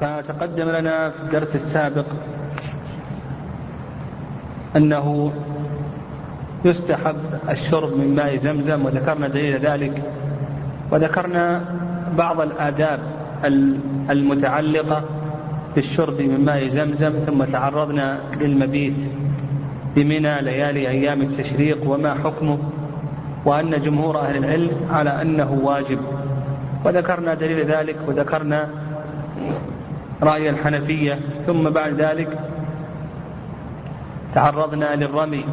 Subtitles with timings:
[0.00, 2.04] فتقدم لنا في الدرس السابق
[4.76, 5.32] أنه
[6.64, 7.16] يستحب
[7.48, 10.02] الشرب من ماء زمزم وذكرنا دليل ذلك
[10.90, 11.64] وذكرنا
[12.18, 13.00] بعض الآداب
[14.10, 15.02] المتعلقة
[15.74, 18.94] بالشرب من ماء زمزم ثم تعرضنا للمبيت
[19.96, 22.58] بمنى ليالي أيام التشريق وما حكمه
[23.44, 25.98] وأن جمهور أهل العلم على أنه واجب.
[26.84, 28.68] وذكرنا دليل ذلك وذكرنا
[30.22, 32.38] رأي الحنفية ثم بعد ذلك
[34.34, 35.44] تعرضنا للرمي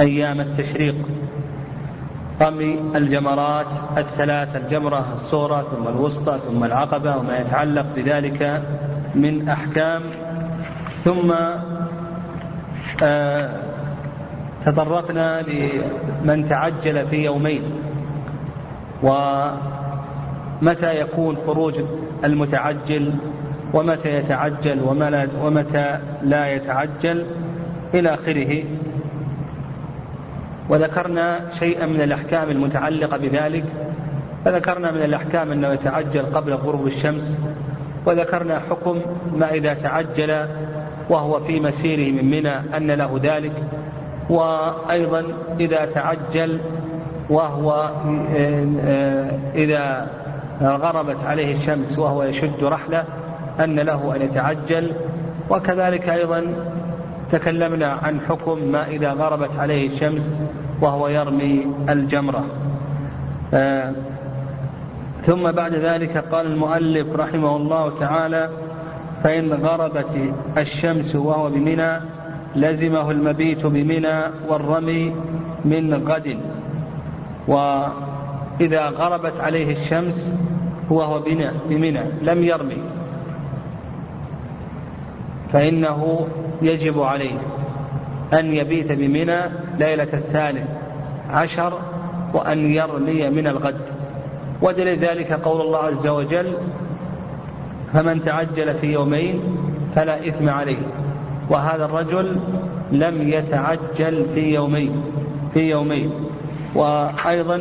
[0.00, 0.94] أيام التشريق.
[2.40, 3.66] رمي الجمرات
[3.98, 8.62] الثلاث الجمرة الصورة ثم الوسطى ثم العقبة وما يتعلق بذلك
[9.14, 10.02] من أحكام.
[11.04, 11.32] ثم
[13.02, 13.50] آه
[14.66, 17.62] تطرقنا لمن تعجل في يومين
[20.62, 21.74] ومتى يكون خروج
[22.24, 23.12] المتعجل؟
[23.74, 24.80] ومتى يتعجل؟
[25.42, 27.24] ومتى لا يتعجل؟
[27.94, 28.64] إلى آخره.
[30.68, 33.64] وذكرنا شيئا من الأحكام المتعلقة بذلك.
[34.44, 37.36] فذكرنا من الأحكام أنه يتعجل قبل غروب الشمس.
[38.06, 39.00] وذكرنا حكم
[39.36, 40.46] ما إذا تعجل
[41.08, 43.52] وهو في مسيره من منى أن له ذلك.
[44.30, 45.24] وأيضا
[45.60, 46.58] إذا تعجل
[47.30, 47.90] وهو
[49.54, 50.06] إذا
[50.62, 53.04] غربت عليه الشمس وهو يشد رحله
[53.60, 54.92] أن له أن يتعجل.
[55.50, 56.44] وكذلك أيضا
[57.32, 60.22] تكلمنا عن حكم ما إذا غربت عليه الشمس
[60.80, 62.44] وهو يرمي الجمرة.
[63.54, 63.92] آه
[65.26, 68.50] ثم بعد ذلك قال المؤلف رحمه الله تعالى
[69.24, 72.00] فإن غربت الشمس وهو بمنى
[72.56, 75.14] لزمه المبيت بمنى والرمي
[75.64, 76.38] من غد.
[77.48, 80.32] وإذا غربت عليه الشمس
[80.90, 81.22] وهو
[81.68, 82.78] بمنى لم يرمي.
[85.52, 86.26] فإنه
[86.62, 87.38] يجب عليه
[88.32, 89.38] أن يبيت بمنى
[89.78, 90.66] ليلة الثالث
[91.30, 91.78] عشر
[92.34, 93.80] وأن يرمي من الغد.
[94.62, 96.52] ودليل ذلك قول الله عز وجل
[97.92, 99.40] فمن تعجل في يومين
[99.94, 100.82] فلا إثم عليه.
[101.50, 102.36] وهذا الرجل
[102.92, 105.02] لم يتعجل في يومين
[105.54, 106.12] في يومين.
[106.74, 107.60] وأيضا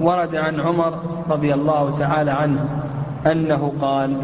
[0.00, 0.92] ورد عن عمر
[1.30, 2.68] رضي الله تعالى عنه
[3.26, 4.16] أنه قال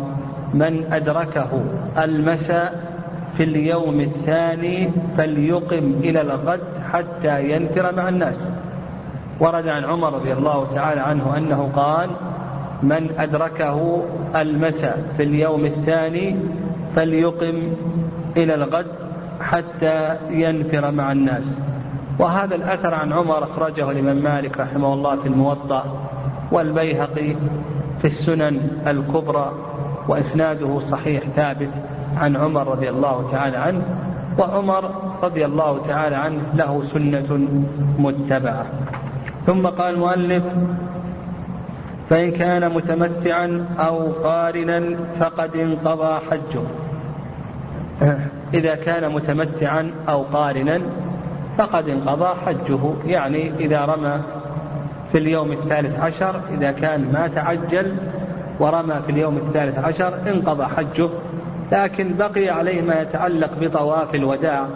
[0.54, 1.64] من أدركه
[1.98, 2.94] المساء
[3.36, 6.60] في اليوم الثاني فليقم إلى الغد
[6.92, 8.48] حتى ينفر مع الناس.
[9.40, 12.10] ورد عن عمر رضي الله تعالى عنه أنه قال
[12.82, 14.02] من أدركه
[14.36, 16.36] المساء في اليوم الثاني
[16.96, 17.72] فليقم
[18.36, 18.86] إلى الغد
[19.40, 21.54] حتى ينفر مع الناس.
[22.18, 25.84] وهذا الأثر عن عمر أخرجه الإمام مالك رحمه الله في الموطأ
[26.52, 27.36] والبيهقي
[28.02, 29.52] في السنن الكبرى
[30.08, 31.70] وإسناده صحيح ثابت
[32.16, 33.82] عن عمر رضي الله تعالى عنه
[34.38, 34.90] وعمر
[35.22, 37.48] رضي الله تعالى عنه له سنة
[37.98, 38.66] متبعة.
[39.46, 40.42] ثم قال المؤلف
[42.10, 46.64] فإن كان متمتعا أو قارنا فقد انقضى حجه.
[48.54, 50.80] إذا كان متمتعا أو قارنا
[51.58, 54.20] فقد انقضى حجه يعني إذا رمى
[55.12, 57.94] في اليوم الثالث عشر إذا كان ما تعجل
[58.60, 61.08] ورمى في اليوم الثالث عشر انقضى حجه.
[61.72, 64.66] لكن بقي عليه ما يتعلق بطواف الوداع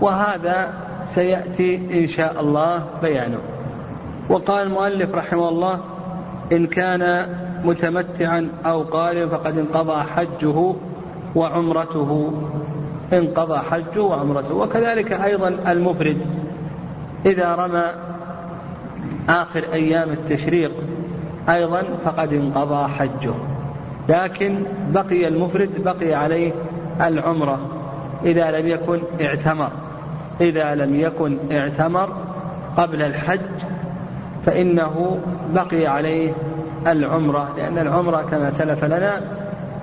[0.00, 0.68] وهذا
[1.08, 3.38] سيأتي إن شاء الله بيانه.
[4.28, 5.80] وقال المؤلف رحمه الله
[6.52, 7.26] إن كان
[7.64, 10.74] متمتعا أو قارن فقد انقضى حجه
[11.34, 12.32] وعمرته.
[13.12, 16.18] انقضى حجه وعمرته وكذلك أيضا المفرد
[17.26, 17.84] إذا رمى
[19.28, 20.72] آخر أيام التشريق
[21.48, 23.34] أيضا فقد انقضى حجه.
[24.08, 24.58] لكن
[24.90, 26.52] بقي المفرد بقي عليه
[27.00, 27.58] العمرة.
[28.24, 29.70] إذا لم يكن اعتمر.
[30.40, 32.08] إذا لم يكن اعتمر
[32.76, 33.40] قبل الحج
[34.46, 35.18] فإنه
[35.54, 36.32] بقي عليه
[36.86, 37.48] العمرة.
[37.56, 39.20] لأن العمرة كما سلف لنا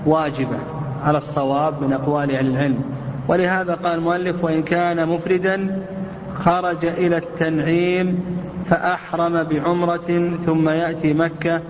[0.06, 0.58] واجبة
[1.05, 2.98] على الصواب من أقوال أهل العلم.
[3.29, 5.84] ولهذا قال المؤلف وإن كان مفردا
[6.35, 8.23] خرج إلى التنعيم
[8.70, 11.61] فأحرم بعمرة ثم يأتي مكة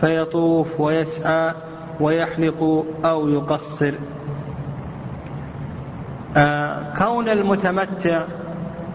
[0.00, 1.52] فيطوف ويسعى
[2.00, 3.94] ويحلق أو يقصر.
[6.36, 8.22] آه كون المتمتع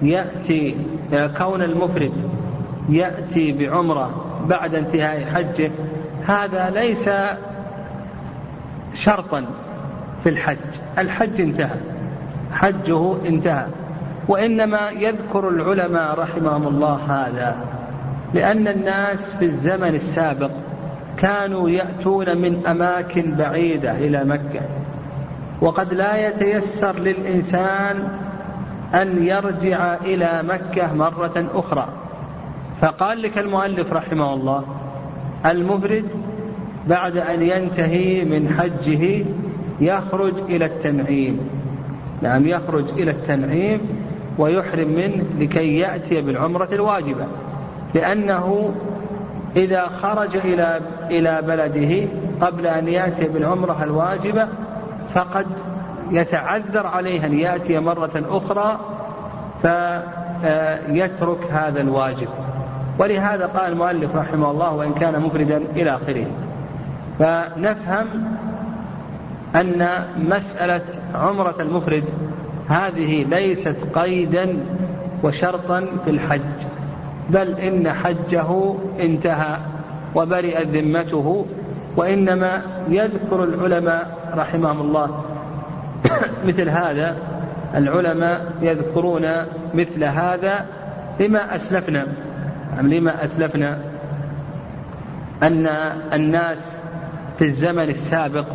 [0.02, 0.76] يأتي
[1.14, 2.14] آه كون المفرد
[2.90, 5.72] يأتي بعمرة بعد انتهاء حجه
[6.28, 7.10] هذا ليس
[8.94, 9.46] شرطا
[10.24, 10.58] في الحج.
[10.98, 11.93] الحج انتهى.
[12.54, 13.66] حجه انتهى.
[14.28, 17.56] وإنما يذكر العلماء رحمهم الله هذا
[18.34, 20.52] لأن الناس في الزمن السابق
[21.18, 24.62] كانوا يأتون من أماكن بعيدة إلى مكة.
[25.62, 28.08] وقد لا يتيسر للإنسان
[28.94, 31.88] أن يرجع إلى مكة مرة أخرى.
[32.82, 34.64] فقال لك المؤلف رحمه الله
[35.46, 36.06] المفرد
[36.88, 39.26] بعد أن ينتهي من حجه
[39.82, 41.40] يخرج إلى التنعيم.
[42.24, 43.80] نعم يخرج إلى التنعيم
[44.38, 47.26] ويحرم منه لكي يأتي بالعمرة الواجبة
[47.94, 48.74] لأنه
[49.56, 50.80] إذا خرج إلى
[51.10, 52.08] إلى بلده
[52.42, 54.48] قبل أن يأتي بالعمرة الواجبة
[55.14, 55.46] فقد
[56.12, 58.80] يتعذر عليه أن يأتي مرة أخرى
[59.62, 62.28] فيترك هذا الواجب.
[63.00, 66.26] ولهذا قال المؤلف رحمه الله وإن كان مفردا إلى آخره.
[67.20, 68.08] فنفهم
[69.56, 70.82] أن مسألة
[71.16, 72.04] عمرة المفرد
[72.70, 74.58] هذه ليست قيدا
[75.24, 76.42] وشرطا في الحج
[77.30, 79.58] بل إن حجه انتهى
[80.16, 81.46] وبرئت ذمته
[81.98, 85.24] وإنما يذكر العلماء رحمهم الله.
[86.48, 87.16] مثل هذا
[87.76, 89.28] العلماء يذكرون
[89.74, 90.66] مثل هذا
[91.20, 92.08] لما أسلفنا
[92.82, 93.80] لما أسلفنا
[95.44, 95.68] أن
[96.14, 96.76] الناس
[97.38, 98.46] في الزمن السابق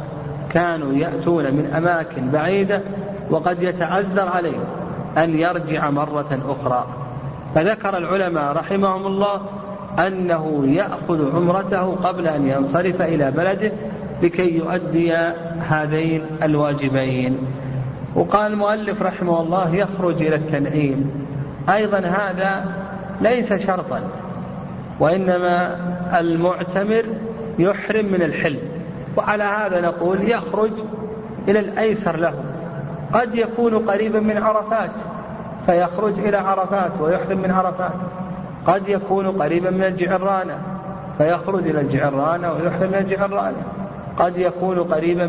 [0.53, 2.81] كانوا يأتون من أماكن بعيدة
[3.31, 4.59] وقد يتعذر عليه
[5.19, 6.87] أن يرجع مرة أخرى.
[7.55, 9.41] فذكر العلماء رحمهم الله
[10.07, 13.73] أنه يأخذ عمرته قبل أن ينصرف إلى بلده
[14.23, 15.15] لكي يؤدي
[15.69, 17.39] هذين الواجبين.
[18.15, 21.11] وقال المؤلف رحمه الله يخرج إلى التنعيم.
[21.69, 22.65] أيضا هذا
[23.21, 24.01] ليس شرطا
[25.01, 25.77] وإنما
[26.21, 27.05] المعتمر
[27.59, 28.59] يحرم من الحل
[29.17, 30.71] وعلى هذا نقول يخرج
[31.49, 32.35] إلى الأيسر له.
[33.13, 34.91] قد يكون قريبا من عرفات
[35.67, 37.93] فيخرج إلى عرفات ويحرم من عرفات.
[38.67, 40.59] قد يكون قريبا من الجعرانة
[41.19, 43.63] فيخرج إلى الجعرانة ويحرم من الجعرانة.
[44.17, 45.27] قد يكون قريبا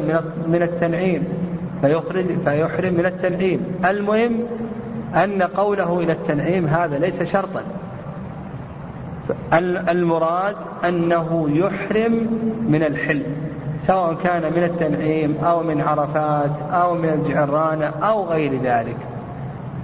[0.48, 1.28] من التنعيم
[1.82, 3.76] فيخرج فيحرم من التنعيم.
[3.86, 4.40] المهم
[5.16, 7.62] أن قوله إلى التنعيم هذا ليس شرطا.
[9.90, 10.56] المراد
[10.86, 12.14] أنه يحرم
[12.70, 13.24] من الحل
[13.88, 18.98] سواء كان من التنعيم أو من عرفات أو من الجعرانة أو غير ذلك.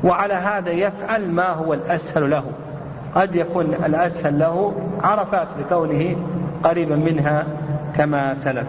[0.03, 2.43] وعلى هذا يفعل ما هو الأسهل له.
[3.15, 6.15] قد يكون الأسهل له عرفات لكونه
[6.63, 7.45] قريبا منها
[7.97, 8.67] كما سلف.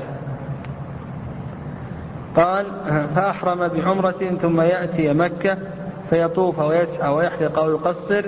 [2.37, 2.67] قال
[3.15, 5.59] فأحرم بعمرة ثم يأتي مكة
[6.11, 8.25] فيطوف ويسعى ويحلق ويقصر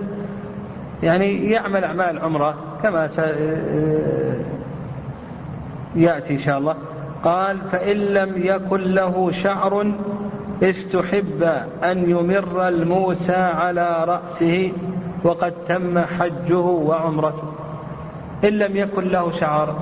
[1.03, 3.09] يعني يعمل أعمال العمرة كما
[5.97, 6.75] يأتي إن شاء الله.
[7.25, 9.93] قال فإن لم يكن له شعر
[10.63, 11.43] استحب
[11.85, 14.73] أن يمر الموسى على رأسه
[15.25, 17.53] وقد تم حجه وعمرته.
[18.45, 19.77] إن لم يكن له شعر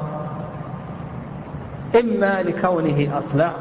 [2.01, 3.53] إما لكونه أصلع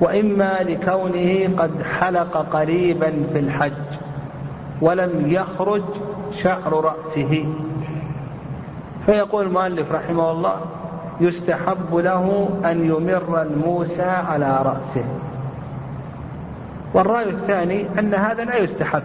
[0.00, 3.72] وإما لكونه قد حلق قريبا في الحج
[4.80, 5.82] ولم يخرج
[6.42, 7.44] شعر رأسه.
[9.06, 10.60] فيقول المؤلف رحمه الله
[11.20, 15.04] يستحب له أن يمر الموسى على رأسه.
[16.94, 19.02] والرأي الثاني أن هذا لا يستحب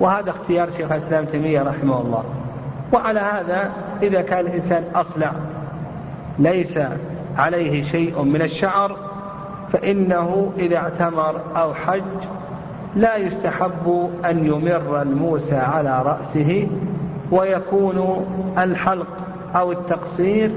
[0.00, 2.24] وهذا اختيار شيخ الإسلام تيمية رحمه الله.
[2.92, 3.70] وعلى هذا
[4.02, 5.32] إذا كان الإنسان أصلع
[6.38, 6.78] ليس
[7.38, 8.96] عليه شيء من الشعر
[9.72, 12.02] فإنه إذا اعتمر أو حج
[12.96, 16.68] لا يستحب أن يمر الموسى على رأسه
[17.30, 18.26] ويكون
[18.58, 19.06] الحلق
[19.54, 20.50] أو التقصير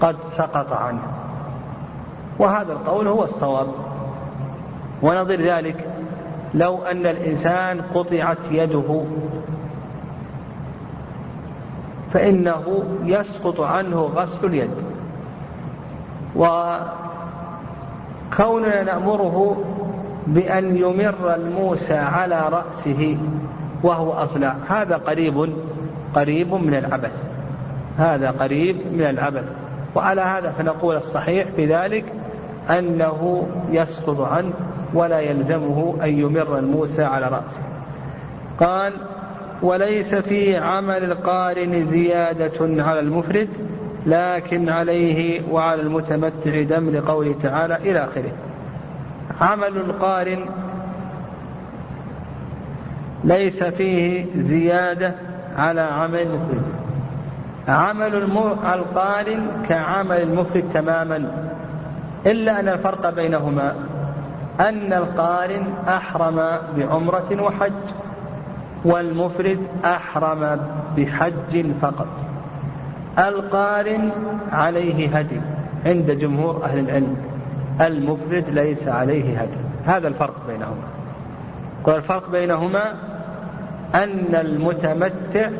[0.00, 1.02] قد سقط عنه.
[2.38, 3.66] وهذا القول هو الصواب.
[5.02, 5.88] ونظير ذلك
[6.54, 9.04] لو أن الإنسان قطعت يده.
[12.12, 14.70] فإنه يسقط عنه غسل اليد.
[16.36, 16.92] وكوننا
[18.82, 19.64] نأمره
[20.26, 23.18] بأن يمر الموسى على رأسه
[23.82, 25.52] وهو أصلع هذا قريب
[26.14, 27.12] قريب من العبث.
[27.98, 29.63] هذا قريب من العبث.
[29.94, 32.04] وعلى هذا فنقول الصحيح في ذلك
[32.70, 34.52] أنه يسقط عنه
[34.94, 37.62] ولا يلزمه أن يمر الموسى على رأسه.
[38.60, 38.92] قال
[39.62, 43.48] وليس في عمل القارن زيادة على المفرد
[44.06, 48.32] لكن عليه وعلى المتمتع دم لقوله تعالى إلى آخره.
[49.40, 50.46] عمل القارن
[53.24, 55.14] ليس فيه زيادة
[55.56, 56.83] على عمل المفرد.
[57.68, 58.14] عمل
[58.74, 61.30] القارن كعمل المفرد تماما.
[62.26, 63.74] إلا أن الفرق بينهما
[64.60, 67.72] أن القارن أحرم بعمرة وحج
[68.84, 70.60] والمفرد أحرم
[70.96, 72.06] بحج فقط.
[73.18, 74.10] القارن
[74.52, 75.40] عليه هدي
[75.86, 77.16] عند جمهور أهل العلم
[77.80, 79.56] المفرد ليس عليه هدي.
[79.86, 80.88] هذا الفرق بينهما.
[81.84, 82.94] والفرق بينهما
[83.94, 85.50] أن المتمتع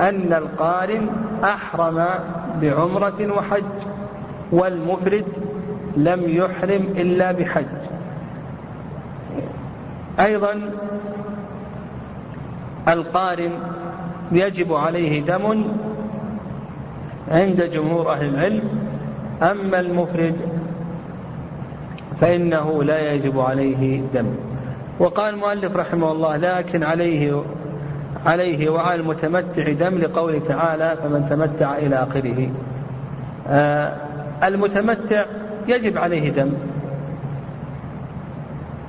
[0.00, 1.08] أن القارن
[1.44, 2.06] أحرم
[2.62, 3.62] بعمرة وحج
[4.52, 5.24] والمفرد
[5.96, 7.64] لم يحرم إلا بحج.
[10.20, 10.70] أيضا
[12.88, 13.50] القارن
[14.32, 15.64] يجب عليه دم
[17.28, 18.62] عند جمهور أهل العلم
[19.42, 20.36] أما المفرد
[22.20, 24.26] فإنه لا يجب عليه دم.
[24.98, 27.42] وقال المؤلف رحمه الله لكن عليه
[28.26, 32.50] عليه وعلى المتمتع دم لقوله تعالى فمن تمتع إلى آخره.
[33.48, 33.96] آه
[34.44, 35.24] المتمتع
[35.68, 36.52] يجب عليه دم.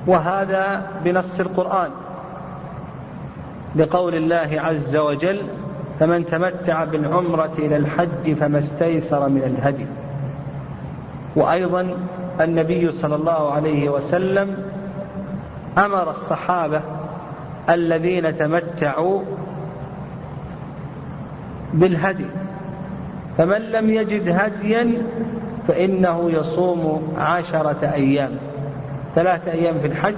[0.06, 1.90] وهذا بنص القرآن.
[3.76, 5.42] لقول الله عز وجل
[6.00, 9.86] فمن تمتع بالعمرة إلى الحج فما استيسر من الهدي.
[11.36, 11.88] وأيضا
[12.40, 14.56] النبي صلى الله عليه وسلم
[15.78, 16.80] أمر الصحابة
[17.70, 19.22] الذين تمتعوا
[21.74, 22.26] بالهدي.
[23.38, 25.02] فمن لم يجد هديا
[25.68, 28.30] فإنه يصوم عشرة أيام
[29.14, 30.14] ثلاثة أيام في الحج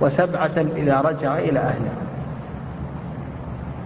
[0.00, 1.92] وسبعة إذا رجع إلى أهله.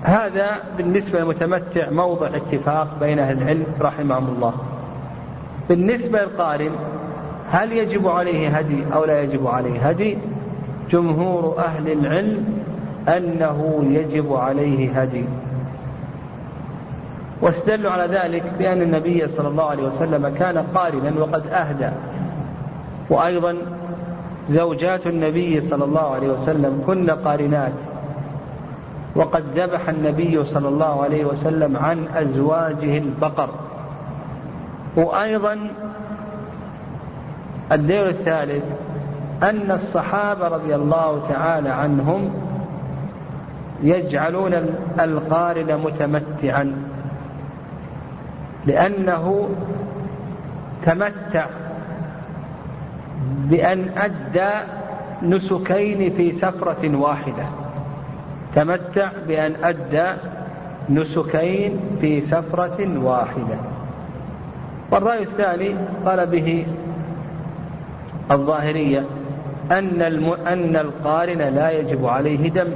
[0.02, 4.54] هذا بالنسبة للمتمتع موضع اتفاق بين أهل العلم رحمهم الله.
[5.68, 6.70] بالنسبة للقارن
[7.50, 10.18] هل يجب عليه هدي أو لا يجب عليه هدي؟
[10.90, 12.44] جمهور أهل العلم
[13.08, 15.24] أنه يجب عليه هدي.
[17.42, 21.90] واستدلوا على ذلك بأن النبي صلى الله عليه وسلم كان قارنا وقد أهدى.
[23.10, 23.56] وأيضا
[24.50, 27.72] زوجات النبي صلى الله عليه وسلم كن قارنات.
[29.16, 33.48] وقد ذبح النبي صلى الله عليه وسلم عن أزواجه البقر.
[34.96, 35.58] وأيضا
[37.72, 38.64] الدين الثالث
[39.42, 42.30] أن الصحابة رضي الله تعالى عنهم
[43.82, 44.54] يجعلون
[45.00, 46.72] القارن متمتعا.
[48.66, 49.48] لأنه
[50.86, 51.46] تمتع
[53.20, 54.50] بأن أدى
[55.22, 57.46] نسكين في سفرة واحدة.
[58.54, 60.12] تمتع بأن أدى
[60.90, 63.56] نسكين في سفرة واحدة.
[64.90, 65.74] والرأي الثاني
[66.06, 66.66] قال به
[68.30, 69.04] الظاهرية
[69.72, 70.02] أن
[70.46, 72.68] أن القارن لا يجب عليه دم.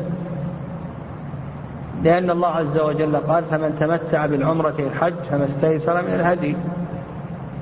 [2.05, 6.57] لأن الله عز وجل قال فمن تمتع بالعمرة الحج فما استيسر من الهدي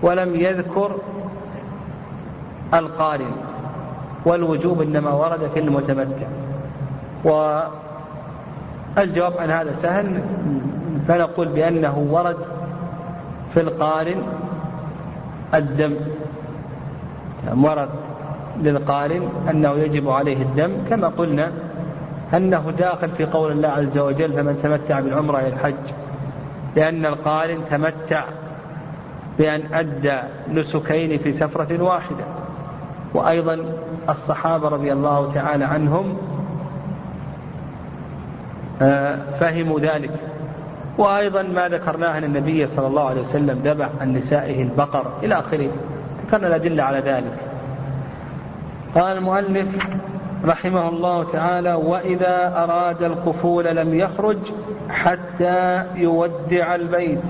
[0.03, 0.97] ولم يذكر
[2.75, 3.31] القارن
[4.25, 6.27] والوجوب إنما ورد في المتمتع.
[7.25, 7.73] والجواب
[9.39, 10.23] عن هذا سهل
[11.09, 12.37] فنقول بأنه ورد
[13.55, 14.23] في القارن
[15.55, 15.95] الدم.
[17.57, 17.89] ورد
[18.63, 21.51] للقارن أنه يجب عليه الدم كما قلنا
[22.35, 25.95] أنه داخل في قول الله عز وجل فمن تمتع بالعمرة إلى الحج.
[26.77, 28.25] لأن القارن تمتع
[29.39, 30.19] بأن أدى
[30.53, 32.25] نسكين في سفرة واحدة.
[33.15, 33.65] وأيضا
[34.09, 36.17] الصحابة رضي الله تعالى عنهم
[38.83, 40.11] آه، فهموا ذلك.
[40.99, 45.71] وأيضا ما ذكرناه أن النبي صلى الله عليه وسلم ذبح عن نسائه البقر إلى آخره.
[46.27, 47.37] ذكرنا الأدلة على ذلك.
[48.95, 49.69] قال المؤلف
[50.45, 54.39] رحمه الله تعالى وإذا أراد القفول لم يخرج
[54.89, 57.25] حتى يودع البيت.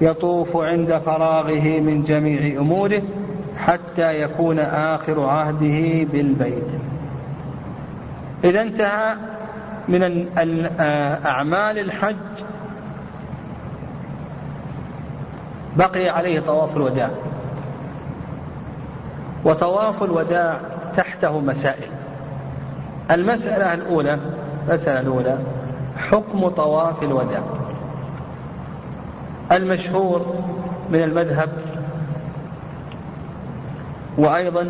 [0.00, 3.02] يطوف عند فراغه من جميع أموره
[3.58, 6.68] حتى يكون آخر عهده بالبيت.
[8.44, 9.14] إذا انتهى
[9.88, 10.26] من
[11.26, 12.16] أعمال الحج.
[15.76, 17.10] بقي عليه طواف الوداع.
[19.44, 20.60] وطواف الوداع
[20.96, 21.88] تحته مسائل.
[23.10, 24.18] المسألة الأولى
[24.68, 25.38] المسألة الأولى
[25.96, 27.42] حكم طواف الوداع.
[29.52, 30.34] المشهور
[30.90, 31.48] من المذهب
[34.18, 34.66] وأيضا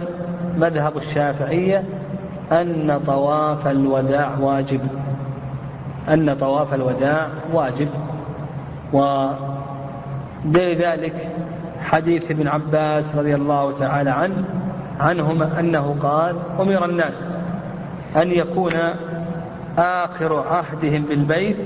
[0.59, 1.85] مذهب الشافعية
[2.53, 4.81] أن طواف الوداع واجب.
[6.09, 7.89] أن طواف الوداع واجب.
[10.45, 11.29] ولذلك
[11.81, 14.45] حديث ابن عباس رضي الله تعالى عنه
[15.01, 17.33] عنهما أنه قال أمر الناس
[18.17, 18.73] أن يكون
[19.79, 21.57] آخر عهدهم بالبيت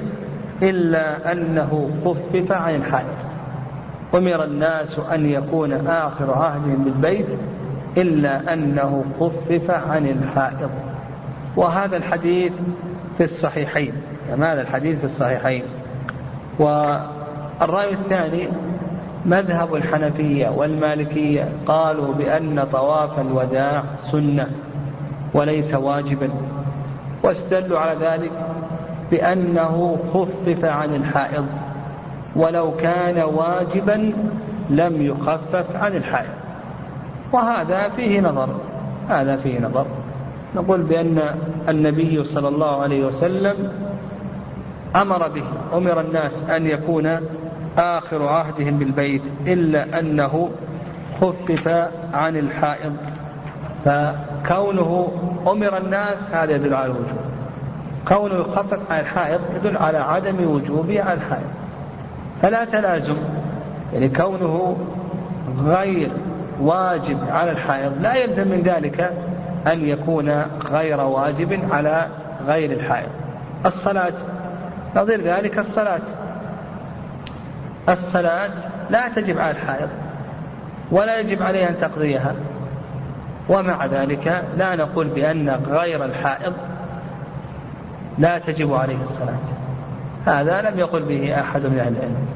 [0.63, 3.07] إلا أنه خفف عن الحائط
[4.15, 7.27] أمر الناس أن يكون آخر عهدهم بالبيت
[7.97, 10.71] إلا أنه خفف عن الحائض.
[11.57, 12.53] وهذا الحديث
[13.19, 13.93] في الصحيحين.
[14.29, 15.63] كما هذا الحديث في الصحيحين.
[17.63, 18.49] الرأي الثاني
[19.27, 24.47] مذهب الحنفية والمالكية قالوا بأن طواف الوداع سنة
[25.35, 26.31] وليس واجبا
[27.23, 28.33] واستدلوا على ذلك
[29.11, 31.47] بأنه خفف عن الحائض
[32.37, 34.13] ولو كان واجبا
[34.71, 36.31] لم يخفف عن الحائض.
[37.33, 38.49] وهذا فيه نظر
[39.09, 39.87] هذا فيه نظر.
[40.57, 41.23] نقول بأن
[41.69, 43.73] النبي صلى الله عليه وسلم
[44.97, 47.21] أمر به أمر الناس أن يكون
[47.79, 50.51] آخر عهدهم بالبيت إلا أنه
[51.21, 52.97] خفف عن الحائض.
[53.85, 55.13] فكونه
[55.47, 57.21] أمر الناس هذا يدل على الوجوب.
[58.09, 61.51] كونه يخفف عن الحائض يدل على عدم وجوبه على الحائض.
[62.43, 63.17] فلا تلازم.
[63.93, 64.77] يعني كونه
[65.59, 66.11] غير
[66.61, 69.13] واجب على الحائض لا يلزم من ذلك
[69.67, 72.07] أن يكون غير واجب على
[72.47, 73.09] غير الحائض.
[73.67, 74.13] الصلاة
[74.97, 76.01] نظير ذلك الصلاة.
[77.89, 78.51] الصلاة
[78.91, 79.89] لا تجب على الحائض
[80.91, 82.35] ولا يجب عليها أن تقضيها.
[83.49, 86.53] ومع ذلك لا نقول بأن غير الحائض
[88.19, 89.39] لا تجب عليه الصلاة.
[90.27, 92.27] هذا لم يقل به أحد من أهل العلم.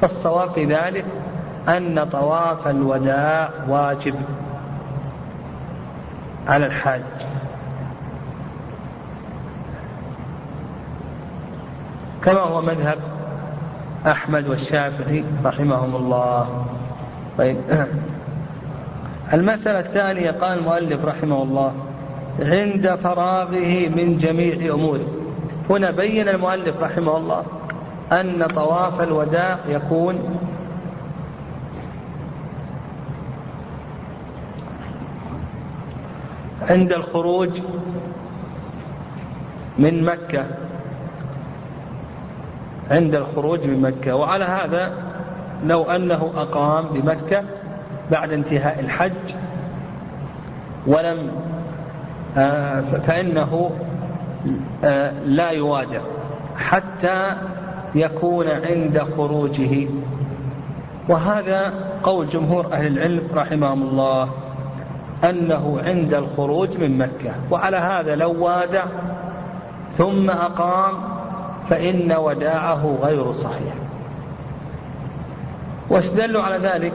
[0.00, 1.04] فالصواب في ذلك
[1.68, 4.14] أن طواف الوداع واجب
[6.48, 7.02] على الحاج
[12.24, 12.98] كما هو مذهب
[14.06, 16.66] أحمد والشافعي رحمهم الله.
[17.38, 17.56] طيب.
[19.32, 21.72] المسألة الثانية قال المؤلف رحمه الله
[22.40, 25.06] عند فراغه من جميع أموره
[25.70, 27.44] هنا بين المؤلف رحمه الله
[28.12, 30.38] أن طواف الوداع يكون
[36.70, 37.50] عند الخروج
[39.78, 40.44] من مكة.
[42.90, 44.14] عند الخروج من مكة.
[44.14, 44.92] وعلى هذا
[45.64, 47.42] لو أنه أقام بمكة
[48.10, 49.34] بعد انتهاء الحج
[50.86, 51.30] ولم
[52.36, 53.70] آه، فإنه
[54.84, 56.00] آه، لا يوادع
[56.56, 57.32] حتى
[57.94, 59.88] يكون عند خروجه.
[61.08, 64.28] وهذا قول جمهور أهل العلم رحمهم الله
[65.24, 67.32] أنه عند الخروج من مكة.
[67.50, 68.84] وعلى هذا لو وادع
[69.98, 71.17] ثم أقام
[71.70, 73.74] فإن وداعه غير صحيح.
[75.90, 76.92] واستدلوا على ذلك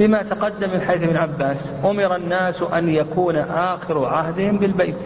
[0.00, 4.96] بما تقدم من حديث ابن عباس أمر الناس أن يكون آخر عهدهم بالبيت.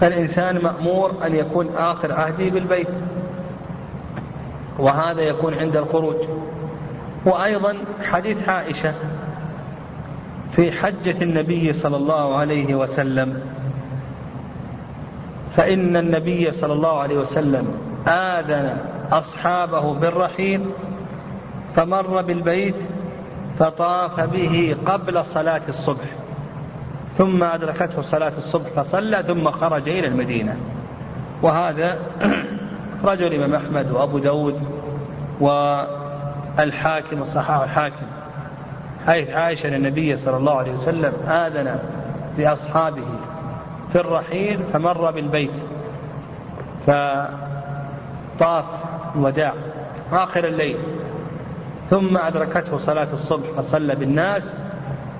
[0.00, 2.88] فالإنسان مأمور أن يكون آخر عهده بالبيت.
[4.78, 6.16] وهذا يكون عند الخروج.
[7.26, 8.94] وأيضا حديث عائشة
[10.56, 13.40] في حجة النبي صلى الله عليه وسلم
[15.56, 17.66] فإن النبي صلى الله عليه وسلم
[18.08, 18.76] آذن
[19.12, 20.70] أصحابه بالرحيل
[21.76, 22.74] فمر بالبيت
[23.58, 26.04] فطاف به قبل صلاة الصبح
[27.18, 30.56] ثم أدركته صلاة الصبح فصلى ثم خرج إلى المدينة.
[31.42, 31.98] وهذا
[33.10, 34.60] رجل الإمام أحمد وأبو داود
[35.40, 38.06] والحاكم الصحاح الحاكم.
[39.06, 41.78] حيث عائشة النبي صلى الله عليه وسلم آذن
[42.38, 43.06] لأصحابه
[43.92, 45.50] في الرحيل فمر بالبيت.
[46.86, 48.64] فطاف
[49.16, 49.52] الوداع
[50.12, 50.76] آخر الليل.
[51.90, 54.42] ثم أدركته صلاة الصبح فصلى بالناس.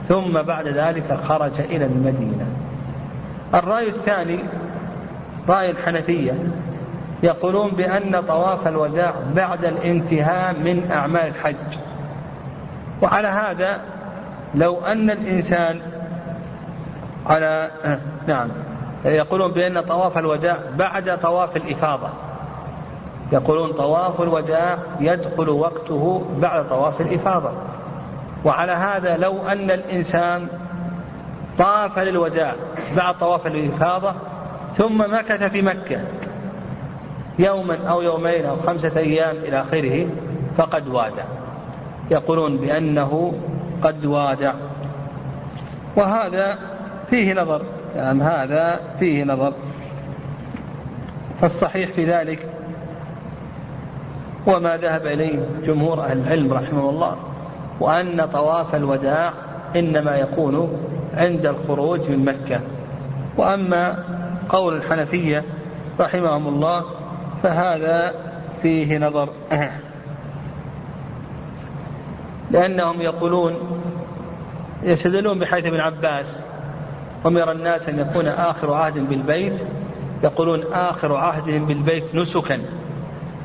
[0.09, 2.47] ثم بعد ذلك خرج إلى المدينة.
[3.55, 4.39] الرأي الثاني
[5.49, 6.35] رأي الحنفية.
[7.23, 11.79] يقولون بأن طواف الوداع بعد الانتهاء من أعمال الحج.
[13.03, 13.81] وعلى هذا
[14.55, 15.81] لو أن الإنسان
[17.29, 18.49] على آه، نعم.
[19.05, 22.09] يقولون بأن طواف الوداع بعد طواف الإفاضة.
[23.33, 27.51] يقولون طواف الوداع يدخل وقته بعد طواف الإفاضة.
[28.45, 30.49] وعلى هذا لو أن الإنسان
[31.59, 32.55] طاف للوداع
[32.97, 34.13] بعد طواف الإفاضة
[34.77, 36.01] ثم مكث في مكة
[37.39, 40.07] يوما أو يومين أو خمسة أيام إلى آخره
[40.57, 41.25] فقد وادع.
[42.11, 43.33] يقولون بأنه
[43.83, 44.53] قد وادع.
[45.97, 46.59] وهذا
[47.11, 47.63] فيه نظر
[47.97, 49.53] يعني هذا فيه نظر.
[51.41, 52.47] فالصحيح في ذلك
[54.47, 57.17] وما ذهب إليه جمهور أهل العلم رحمه الله
[57.81, 59.33] وأن طواف الوداع
[59.77, 60.79] إنما يكون
[61.15, 62.61] عند الخروج من مكة.
[63.37, 64.05] وأما
[64.49, 65.45] قول الحنفية
[66.01, 66.85] رحمهم الله
[67.43, 68.15] فهذا
[68.63, 69.29] فيه نظر.
[72.51, 73.55] لأنهم يقولون
[74.83, 76.41] يستدلون بحيث ابن عباس
[77.27, 79.53] أمر الناس أن يكون آخر عهد بالبيت
[80.25, 82.61] يقولون آخر عهدهم بالبيت نسكا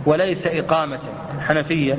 [0.05, 0.99] وليس إقامة
[1.35, 1.97] الحنفية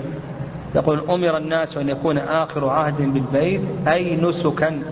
[0.74, 4.82] يقول أمر الناس أن يكون آخر عهد بالبيت أي نسكا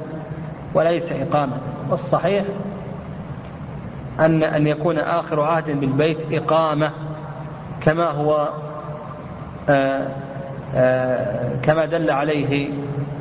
[0.74, 1.56] وليس إقامة.
[1.90, 2.44] والصحيح
[4.20, 6.90] أن أن يكون آخر عهد بالبيت إقامة
[7.80, 8.48] كما هو
[9.68, 10.08] آآ
[10.74, 12.68] آآ كما دل عليه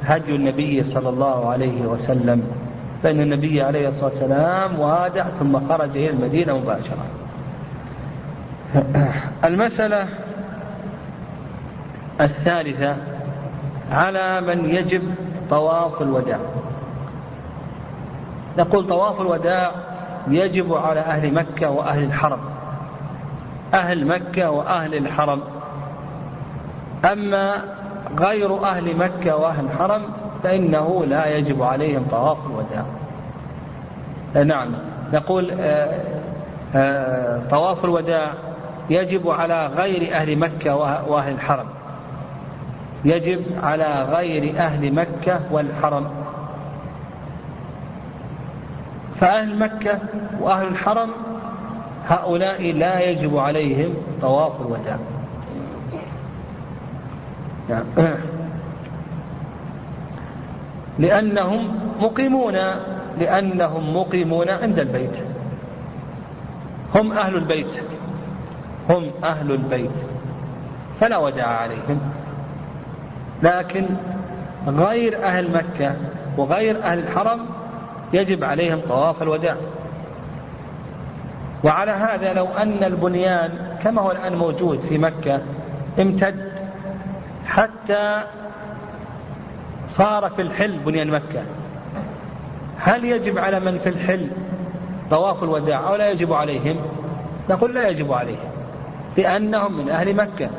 [0.03, 2.60] هدي النبي صلى الله عليه وسلم.
[3.03, 7.05] فإن النبي عليه الصلاة والسلام وادع ثم خرج إلى المدينة مباشرة.
[9.45, 10.07] المسألة
[12.21, 12.95] الثالثة
[13.91, 15.01] على من يجب
[15.49, 16.39] طواف الوداع.
[18.57, 19.71] نقول طواف الوداع
[20.27, 22.39] يجب على أهل مكة وأهل الحرم.
[23.73, 25.41] أهل مكة وأهل الحرم.
[27.11, 27.55] أما
[28.19, 30.03] غير أهل مكة وأهل الحرم
[30.43, 32.85] فإنه لا يجب عليهم طواف الوداع
[34.35, 34.71] نعم.
[35.13, 36.03] نقول آه،
[36.75, 38.33] آه، طواف الوداع
[38.89, 40.75] يجب على غير أهل مكة
[41.07, 41.65] وأهل الحرم.
[43.05, 46.07] يجب على غير أهل مكة والحرم.
[49.19, 49.99] فأهل مكة
[50.39, 51.09] وأهل الحرم
[52.07, 54.97] هؤلاء لا يجب عليهم طواف الوداع.
[57.69, 57.83] نعم.
[60.99, 62.57] لأنهم مقيمون
[63.19, 65.23] لأنهم مقيمون عند البيت.
[66.95, 67.83] هم أهل البيت.
[68.89, 69.91] هم أهل البيت.
[70.99, 71.99] فلا وداع عليهم.
[73.43, 73.85] لكن
[74.67, 75.95] غير أهل مكة
[76.37, 77.45] وغير أهل الحرم
[78.13, 79.55] يجب عليهم طواف الوداع.
[81.63, 83.49] وعلى هذا لو أن البنيان
[83.83, 85.41] كما هو الآن موجود في مكة
[85.99, 86.51] امتد
[87.45, 88.23] حتى
[89.91, 91.43] صار في الحل بنيان مكة.
[92.77, 94.27] هل يجب على من في الحل
[95.09, 96.77] طواف الوداع أو لا يجب عليهم؟
[97.49, 98.49] نقول لا يجب عليهم
[99.17, 100.49] لأنهم من أهل مكة.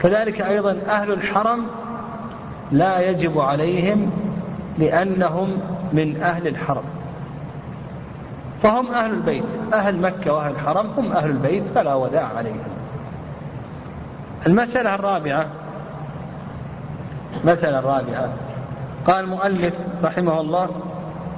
[0.00, 1.66] كذلك أيضا أهل الحرم
[2.72, 4.10] لا يجب عليهم
[4.78, 5.58] لأنهم
[5.92, 6.84] من أهل الحرم.
[8.62, 12.64] فهم أهل البيت أهل مكة وأهل الحرم هم أهل البيت فلا وداع عليهم.
[14.46, 15.46] المسألة الرابعة
[17.44, 18.28] المسألة الرابعة.
[19.06, 20.68] قال المؤلف رحمه الله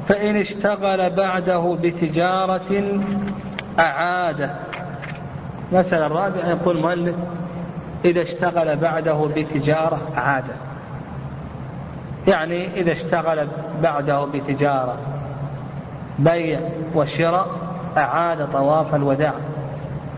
[0.09, 3.01] فإن اشتغل بعده بتجارة
[3.79, 4.51] أعاده
[5.73, 7.15] المسألة الرابعة يقول المؤلف
[8.05, 10.55] إذا اشتغل بعده بتجارة أعاده
[12.29, 13.49] يعني إذا اشتغل
[13.83, 14.97] بعده بتجارة
[16.19, 16.61] بيع
[16.95, 17.49] وشراء
[17.97, 19.33] أعاد طواف الوداع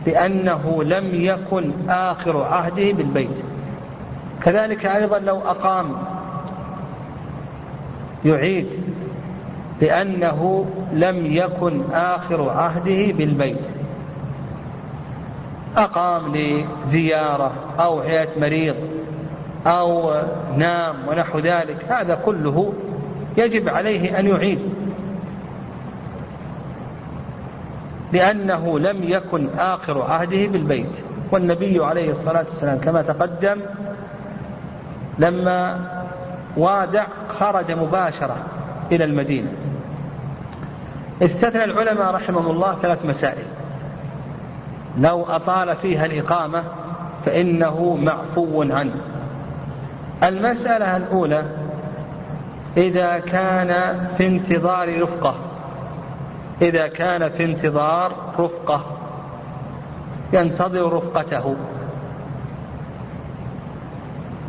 [0.07, 3.48] لأنه لم يكن آخر عهده بالبيت.
[4.45, 5.97] كذلك أيضا لو أقام
[8.25, 8.67] يعيد
[9.83, 13.59] لأنه لم يكن آخر عهده بالبيت.
[15.77, 18.77] أقام لزيارة أو عيادة مريض
[19.67, 20.15] أو
[20.57, 22.73] نام ونحو ذلك هذا كله
[23.37, 24.59] يجب عليه أن يعيد.
[28.13, 30.93] لأنه لم يكن آخر عهده بالبيت.
[31.33, 33.61] والنبي عليه الصلاة والسلام كما تقدم
[35.19, 35.79] لما
[36.57, 37.07] وادع
[37.39, 38.37] خرج مباشرة
[38.93, 39.53] إلى المدينة.
[41.23, 43.45] استثنى العلماء رحمهم الله ثلاث مسائل.
[44.99, 46.63] لو أطال فيها الإقامة
[47.27, 48.95] فإنه معفو عنه.
[50.23, 51.45] المسألة الأولى
[52.77, 55.35] إذا كان في انتظار رفقة
[56.63, 58.81] إذا كان في انتظار رفقة
[60.33, 61.57] ينتظر رفقته.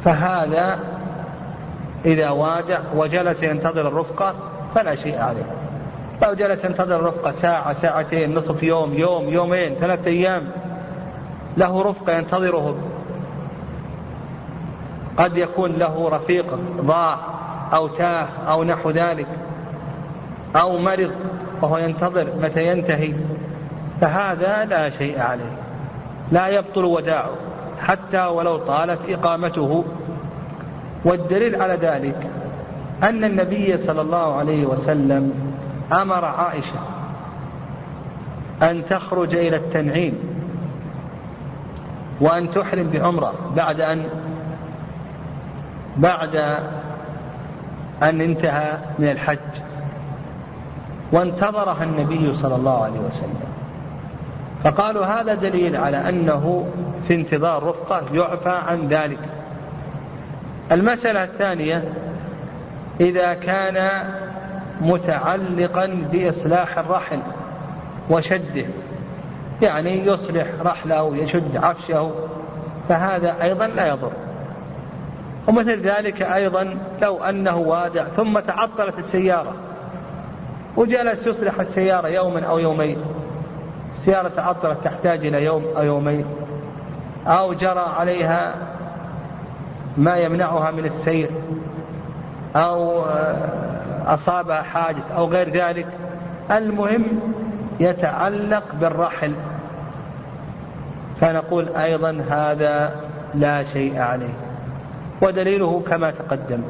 [0.03, 0.79] فهذا
[2.05, 4.33] إذا وادع وجلس ينتظر الرفقة
[4.75, 5.45] فلا شيء عليه.
[6.23, 10.43] لو جلس ينتظر الرفقة ساعة ساعتين نصف يوم يوم يومين ثلاثة أيام
[11.57, 12.75] له رفقة ينتظره.
[15.17, 17.17] قد يكون له رفيق ضاع
[17.73, 19.27] أو تاه أو نحو ذلك
[20.55, 21.11] أو مرض
[21.61, 23.13] وهو ينتظر متى ينتهي.
[24.01, 25.53] فهذا لا شيء عليه.
[26.31, 27.35] لا يبطل وداعه.
[27.79, 29.83] حتى ولو طالت إقامته.
[31.05, 32.29] والدليل على ذلك
[33.03, 35.53] أن النبي صلى الله عليه وسلم
[35.93, 36.79] أمر عائشة
[38.61, 40.19] أن تخرج إلى التنعيم
[42.21, 44.09] وأن تحرم بعمرة بعد أن
[45.97, 46.35] بعد
[48.03, 49.37] أن انتهى من الحج.
[51.11, 53.43] وانتظرها النبي صلى الله عليه وسلم.
[54.63, 56.67] فقالوا هذا دليل على أنه
[57.07, 59.19] في انتظار رفقة يعفى عن ذلك.
[60.71, 61.93] المسألة الثانية
[62.99, 64.03] إذا كان
[64.81, 67.19] متعلقا بإصلاح الرحل
[68.09, 68.65] وشده
[69.61, 72.11] يعني يصلح رحله يشد عفشه
[72.89, 74.11] فهذا أيضا لا يضر.
[75.47, 79.53] ومثل ذلك أيضا لو أنه وادع ثم تعطلت السيارة
[80.77, 82.97] وجلس يصلح السيارة يوما أو يومين.
[84.09, 86.25] السيارة تعطلت تحتاج إلى يوم أو يومين
[87.27, 88.55] أو جرى عليها
[89.97, 91.29] ما يمنعها من السير
[92.55, 93.05] أو
[94.05, 95.87] أصابها حادث أو غير ذلك.
[96.51, 97.05] المهم
[97.79, 99.33] يتعلق بالرحل.
[101.21, 102.95] فنقول أيضا هذا
[103.33, 104.33] لا شيء عليه.
[105.21, 106.61] ودليله كما تقدم.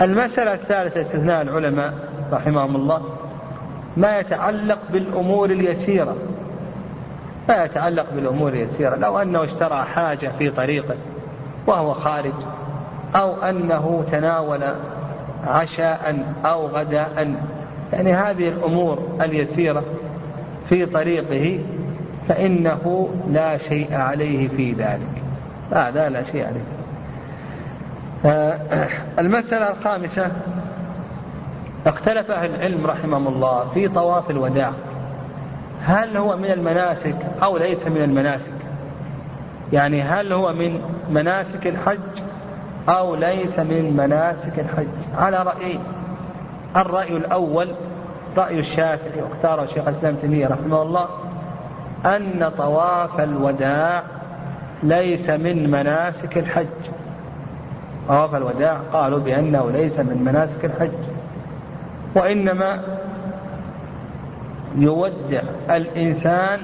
[0.00, 1.94] المسألة الثالثة استثناء العلماء
[2.32, 3.02] رحمهم الله.
[3.96, 6.16] ما يتعلق بالأمور اليسيرة.
[7.48, 8.96] ما يتعلق بالأمور اليسيرة.
[8.96, 10.94] لو أنه اشترى حاجة في طريقه
[11.66, 12.32] وهو خارج
[13.16, 14.60] أو أنه تناول
[15.46, 17.34] عشاء أو غداء
[17.92, 19.82] يعني هذه الأمور اليسيرة
[20.68, 21.58] في طريقه
[22.28, 25.22] فإنه لا شيء عليه في ذلك.
[25.72, 26.64] هذا لا شيء عليه.
[28.24, 30.30] آه، المسألة الخامسة
[31.86, 34.72] اختلف أهل العلم رحمهم الله في طواف الوداع.
[35.82, 38.52] هل هو من المناسك أو ليس من المناسك؟
[39.72, 41.98] يعني هل هو من مناسك الحج
[42.88, 44.86] أو ليس من مناسك الحج؟
[45.18, 45.80] على رأيين
[46.76, 47.74] الرأي الأول
[48.36, 51.06] رأي الشافعي واختاره شيخ الإسلام تيمية رحمه الله
[52.06, 54.02] أن طواف الوداع
[54.82, 56.66] ليس من مناسك الحج.
[58.08, 61.09] طواف الوداع قالوا بأنه ليس من مناسك الحج.
[62.14, 62.80] وإنما
[64.76, 66.60] يودع الإنسان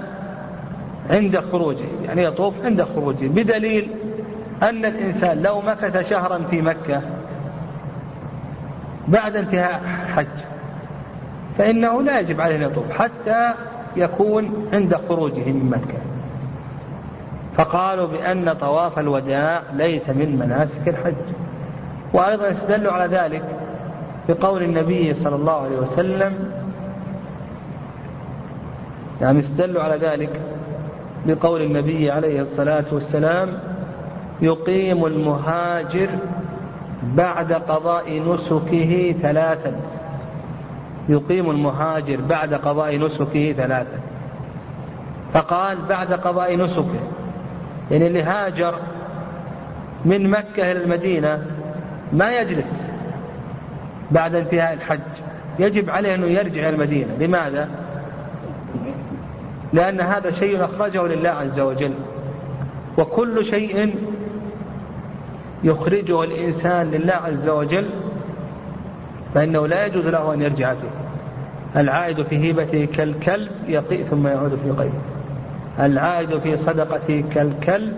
[1.11, 3.91] عند خروجه يعني يطوف عند خروجه بدليل
[4.63, 7.03] أن الإنسان لو مكث شهرا في مكة
[9.09, 9.83] بعد انتهاء
[10.17, 10.27] حج
[11.59, 13.53] فإنه لا يجب عليه أن يطوف حتى
[13.97, 15.99] يكون عند خروجه من مكة.
[17.57, 21.15] فقالوا بأن طواف الوداع ليس من مناسك الحج
[22.13, 23.43] وأيضا استدلوا على ذلك
[24.29, 26.53] بقول النبي صلى الله عليه وسلم
[29.21, 30.41] يعني استدلوا على ذلك
[31.27, 33.59] بقول النبي عليه الصلاة والسلام
[34.41, 36.09] يقيم المهاجر
[37.03, 39.73] بعد قضاء نسكه ثلاثا.
[41.09, 44.01] يقيم المهاجر بعد قضاء نسكه ثلاثا.
[45.35, 47.01] فقال بعد قضاء نسكه.
[47.91, 48.75] يعني اللي هاجر
[50.05, 51.43] من مكة إلى المدينة
[52.13, 52.86] ما يجلس.
[54.11, 55.01] بعد انتهاء الحج
[55.59, 57.17] يجب عليه أنه يرجع إلى المدينة.
[57.21, 57.69] لماذا؟
[59.73, 61.95] لأن هذا شيء أخرجه لله عز وجل.
[62.99, 63.95] وكل شيء
[65.65, 67.91] يخرجه الإنسان لله عز وجل
[69.35, 71.07] فإنه لا يجوز له أن يرجع فيه.
[71.77, 74.93] العائد في هيبته كالكلب يقيء ثم يعود في قيء
[75.81, 77.93] العائد في صدقته كالكلب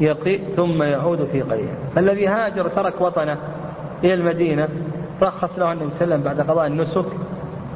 [0.00, 3.36] يقيء ثم يعود في قيء فالذي هاجر ترك وطنه
[4.04, 4.68] إلى المدينة
[5.22, 7.04] رخص له النبي صلى الله عليه وسلم بعد قضاء النسك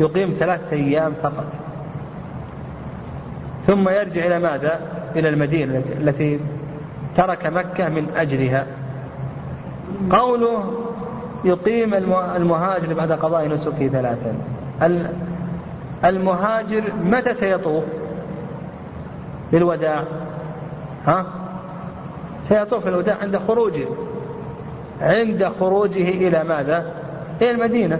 [0.00, 1.46] يقيم ثلاثة أيام فقط.
[3.66, 4.80] ثم يرجع إلى ماذا؟
[5.16, 6.40] إلى المدينة التي
[7.16, 8.66] ترك مكة من أجلها.
[10.10, 10.72] قوله
[11.44, 11.94] يقيم
[12.36, 14.34] المهاجر بعد قضاء نسكه ثلاثا.
[16.04, 17.84] المهاجر متى سيطوف؟
[19.52, 20.04] للوداع
[21.06, 21.26] ها؟
[22.48, 23.86] سيطوف الوداع عند خروجه.
[25.00, 27.03] عند خروجه إلى ماذا؟
[27.42, 27.98] إلى المدينة.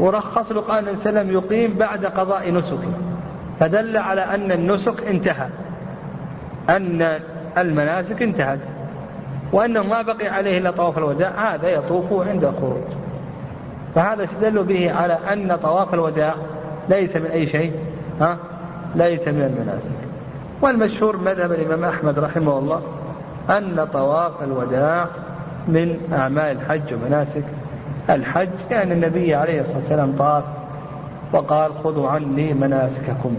[0.00, 2.92] ورخص له قال النبي صلى الله يقيم بعد قضاء نسكه
[3.60, 5.48] فدل على أن النسك انتهى.
[6.70, 7.20] أن
[7.58, 8.58] المناسك انتهت.
[9.52, 11.54] وأنه ما بقي عليه إلا طواف الوداع.
[11.54, 12.82] هذا يطوف عند الخروج.
[13.94, 16.34] فهذا استدل به على أن طواف الوداع
[16.88, 17.72] ليس من أي شيء
[18.20, 18.36] ها؟
[18.94, 20.08] ليس من المناسك.
[20.62, 22.82] والمشهور مذهب الإمام أحمد رحمه الله
[23.50, 25.06] أن طواف الوداع
[25.68, 27.44] من أعمال الحج ومناسك.
[28.10, 30.44] الحج لأن النبي عليه الصلاة والسلام طاف
[31.32, 33.36] وقال خذوا عني مناسككم.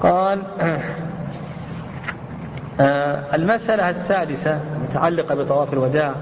[0.00, 0.42] قال
[2.80, 6.12] آه، المسألة السادسة المتعلقة بطواف الوداع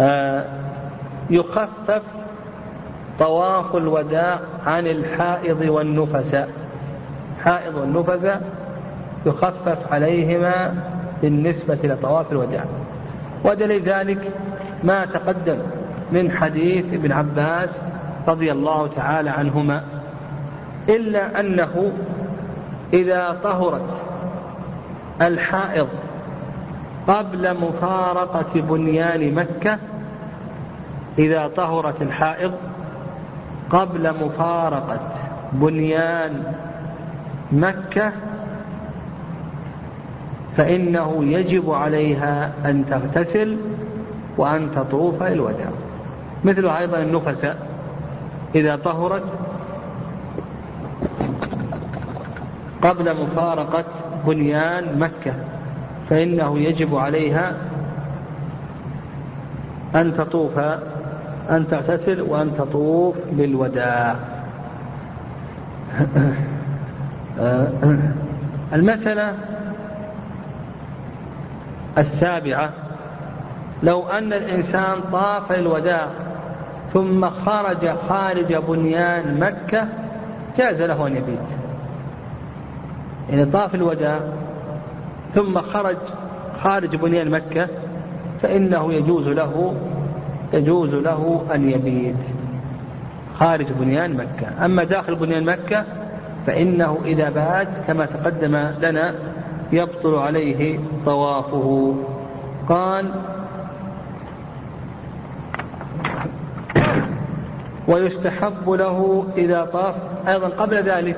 [0.00, 0.44] آه،
[1.30, 2.02] يخفف
[3.18, 6.48] طواف الوداع عن الحائض والنفساء
[7.44, 8.42] حائض والنفساء
[9.26, 10.74] يخفف عليهما
[11.22, 12.64] بالنسبة لطواف الوداع.
[13.44, 14.18] ودليل ذلك
[14.84, 15.58] ما تقدم
[16.12, 17.70] من حديث ابن عباس
[18.28, 19.82] رضي الله تعالى عنهما
[20.88, 21.92] إلا أنه
[22.92, 24.00] إذا طهرت
[25.22, 25.88] الحائض
[27.06, 29.78] قبل مفارقة بنيان مكة
[31.18, 32.52] إذا طهرت الحائض
[33.70, 35.00] قبل مفارقة
[35.52, 36.42] بنيان
[37.52, 38.12] مكة
[40.56, 43.56] فإنه يجب عليها أن تغتسل
[44.36, 45.70] وأن تطوف الوداع.
[46.44, 47.56] مثل أيضا النفساء
[48.54, 49.24] إذا طهرت
[52.82, 53.84] قبل مفارقة
[54.26, 55.34] بنيان مكة
[56.10, 57.54] فإنه يجب عليها
[59.94, 60.58] أن تطوف
[61.50, 64.16] أن تغتسل وأن تطوف بالوداع.
[68.72, 69.34] المسألة
[71.98, 72.70] السابعة
[73.82, 76.06] لو أن الإنسان طاف الوداع
[76.92, 79.88] ثم خرج خارج بنيان مكة
[80.58, 81.38] جاز له أن يبيت.
[83.30, 84.20] يعني طاف الوداع
[85.34, 85.96] ثم خرج
[86.62, 87.68] خارج بنيان مكة
[88.42, 89.74] فإنه يجوز له
[90.52, 92.16] يجوز له أن يبيت
[93.38, 94.64] خارج بنيان مكة.
[94.64, 95.84] أما داخل بنيان مكة
[96.46, 99.14] فإنه إذا بات كما تقدم لنا
[99.72, 101.94] يبطل عليه طوافه.
[102.68, 103.10] قال
[107.88, 109.94] ويستحب له إذا طاف.
[110.28, 111.16] أيضا قبل ذلك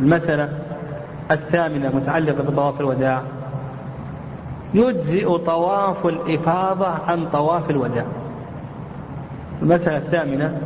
[0.00, 0.48] المسألة
[1.30, 3.22] الثامنة متعلقة بطواف الوداع.
[4.74, 8.04] يجزئ طواف الإفاضة عن طواف الوداع.
[9.62, 10.58] المسألة الثامنة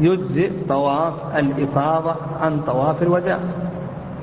[0.00, 3.38] يجزئ طواف الإفاضة عن طواف الوداع.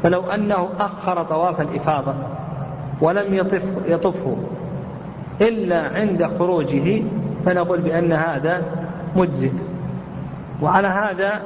[0.04, 2.14] فلو أنه أخر طواف الإفاضة
[3.02, 4.38] ولم يطف يطفه
[5.42, 7.04] إلا عند خروجه
[7.46, 8.62] فنقول بأن هذا
[9.18, 9.52] مجزئ.
[10.62, 11.42] وعلى هذا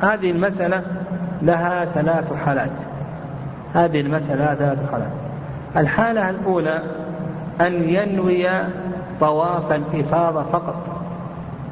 [0.00, 0.82] هذه المسألة
[1.42, 2.70] لها ثلاث حالات.
[3.74, 5.12] هذه المسألة لها ثلاث حالات.
[5.76, 6.82] الحالة الأولى
[7.60, 8.48] أن ينوي
[9.20, 10.74] طواف الإفاضة فقط.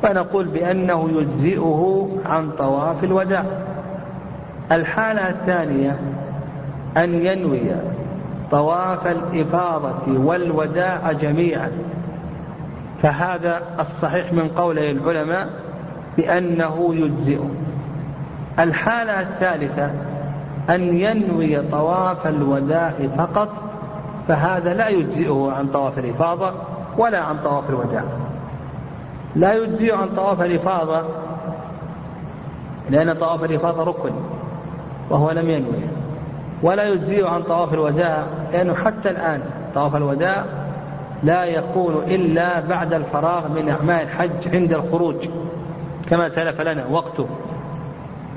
[0.03, 3.44] فنقول بأنه يجزئه عن طواف الوداع.
[4.72, 5.96] الحالة الثانية
[6.96, 7.70] أن ينوي
[8.51, 11.70] طواف الإفاضة والوداع جميعا.
[13.02, 15.48] فهذا الصحيح من قول العلماء
[16.16, 17.50] بأنه يجزئه
[18.59, 19.90] الحالة الثالثة
[20.70, 23.48] أن ينوي طواف الوداع فقط
[24.28, 26.52] فهذا لا يجزئه عن طواف الإفاضة
[26.98, 28.04] ولا عن طواف الوداع.
[29.37, 31.02] لا يجزئه عن طواف الإفاضة
[32.90, 34.12] لأن طواف الإفاضة ركن
[35.11, 35.82] وهو لم ينوي.
[36.62, 39.40] ولا يجزئه عن طواف الوداع لأنه حتى الآن
[39.74, 40.44] طواف الوداع
[41.22, 45.29] لا يكون إلا بعد الفراغ من أعمال الحج عند الخروج
[46.11, 47.29] كما سلف لنا وقته.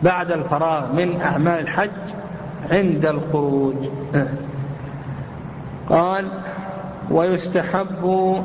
[0.03, 1.89] بعد الفراغ من أعمال الحج
[2.71, 3.75] عند الخروج.
[5.89, 6.27] قال
[7.11, 8.35] ويستحب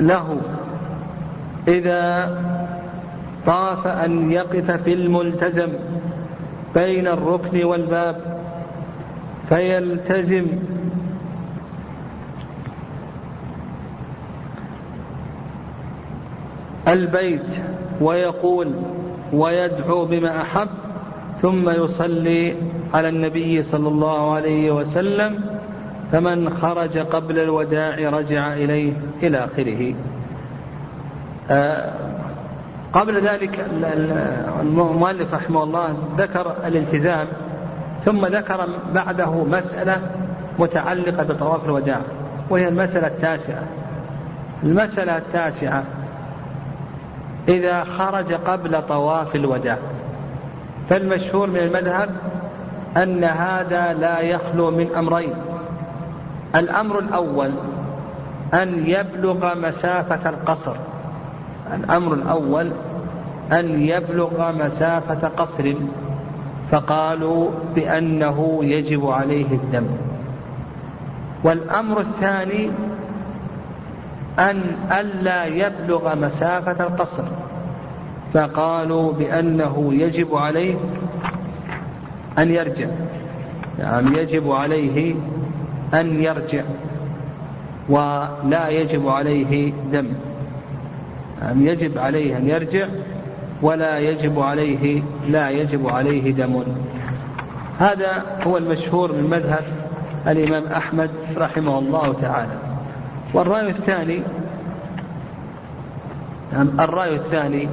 [0.00, 0.40] له
[1.68, 2.36] إذا
[3.46, 5.72] طاف أن يقف في الملتزم
[6.74, 8.35] بين الركن والباب.
[9.48, 10.46] فيلتزم.
[16.88, 17.46] البيت
[18.00, 18.72] ويقول
[19.32, 20.68] ويدعو بما أحب
[21.42, 22.54] ثم يصلي
[22.94, 25.44] على النبي صلى الله عليه وسلم
[26.12, 29.94] فمن خرج قبل الوداع رجع إليه إلى آخره.
[31.50, 31.92] آه،
[32.92, 33.66] قبل ذلك
[34.60, 37.26] المؤلف رحمه الله ذكر الالتزام.
[38.06, 40.00] ثم ذكر بعده مسألة
[40.58, 42.00] متعلقة بطواف الوداع
[42.50, 43.62] وهي المسألة التاسعة.
[44.62, 45.84] المسألة التاسعة
[47.48, 49.78] إذا خرج قبل طواف الوداع.
[50.90, 52.08] فالمشهور من المذهب
[52.96, 55.34] أن هذا لا يخلو من أمرين.
[56.56, 57.50] الأمر الأول
[58.54, 60.74] أن يبلغ مسافة القصر.
[61.74, 62.70] الأمر الأول
[63.52, 65.74] أن يبلغ مسافة قصر.
[66.70, 69.86] فقالوا بأنه يجب عليه الدم.
[71.44, 72.70] والأمر الثاني
[74.38, 74.62] أن
[75.00, 77.24] ألا يبلغ مسافة القصر.
[78.34, 80.74] فقالوا بأنه يجب عليه
[82.38, 82.88] أن يرجع.
[83.78, 85.14] يعني يجب عليه
[85.94, 86.62] أن يرجع
[87.88, 90.08] ولا يجب عليه دم.
[91.42, 92.88] يعني يجب عليه أن يرجع
[93.62, 96.62] ولا يجب عليه لا يجب عليه دم.
[97.78, 99.64] هذا هو المشهور من مذهب
[100.28, 102.58] الإمام أحمد رحمه الله تعالى.
[103.34, 104.22] والرأي الثاني
[106.80, 107.68] الرأي الثاني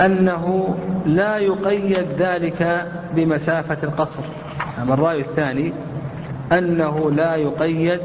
[0.00, 0.76] أنه
[1.06, 2.86] لا يقيد ذلك
[3.16, 4.22] بمسافة القصر.
[4.82, 5.72] أما الرأي الثاني
[6.52, 8.00] أنه لا يقيد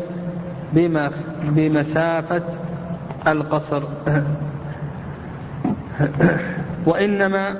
[1.43, 2.43] بمسافة
[3.27, 3.83] القصر.
[6.85, 7.55] وإنما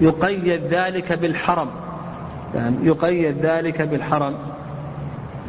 [0.00, 1.68] يقيد ذلك بالحرم.
[2.54, 4.34] يعني يقيد ذلك بالحرم.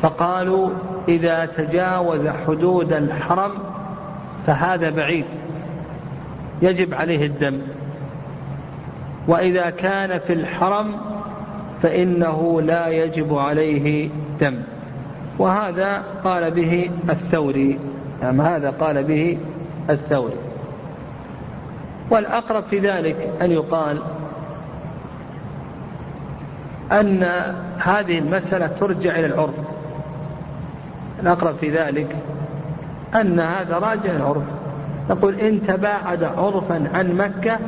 [0.01, 0.69] فقالوا
[1.07, 3.51] إذا تجاوز حدود الحرم
[4.47, 5.25] فهذا بعيد.
[6.61, 7.61] يجب عليه الدم.
[9.27, 10.95] وإذا كان في الحرم
[11.81, 14.09] فإنه لا يجب عليه
[14.41, 14.55] دم.
[15.39, 17.79] وهذا قال به الثوري.
[18.21, 19.37] نعم هذا قال به
[19.89, 20.35] الثوري.
[22.09, 24.01] والأقرب في ذلك أن يقال
[26.91, 27.23] أن
[27.77, 29.55] هذه المسألة ترجع إلى العرف.
[31.19, 32.15] الأقرب في ذلك
[33.15, 34.43] أن هذا راجع العرف.
[35.09, 37.59] نقول إن تباعد عرفا عن مكة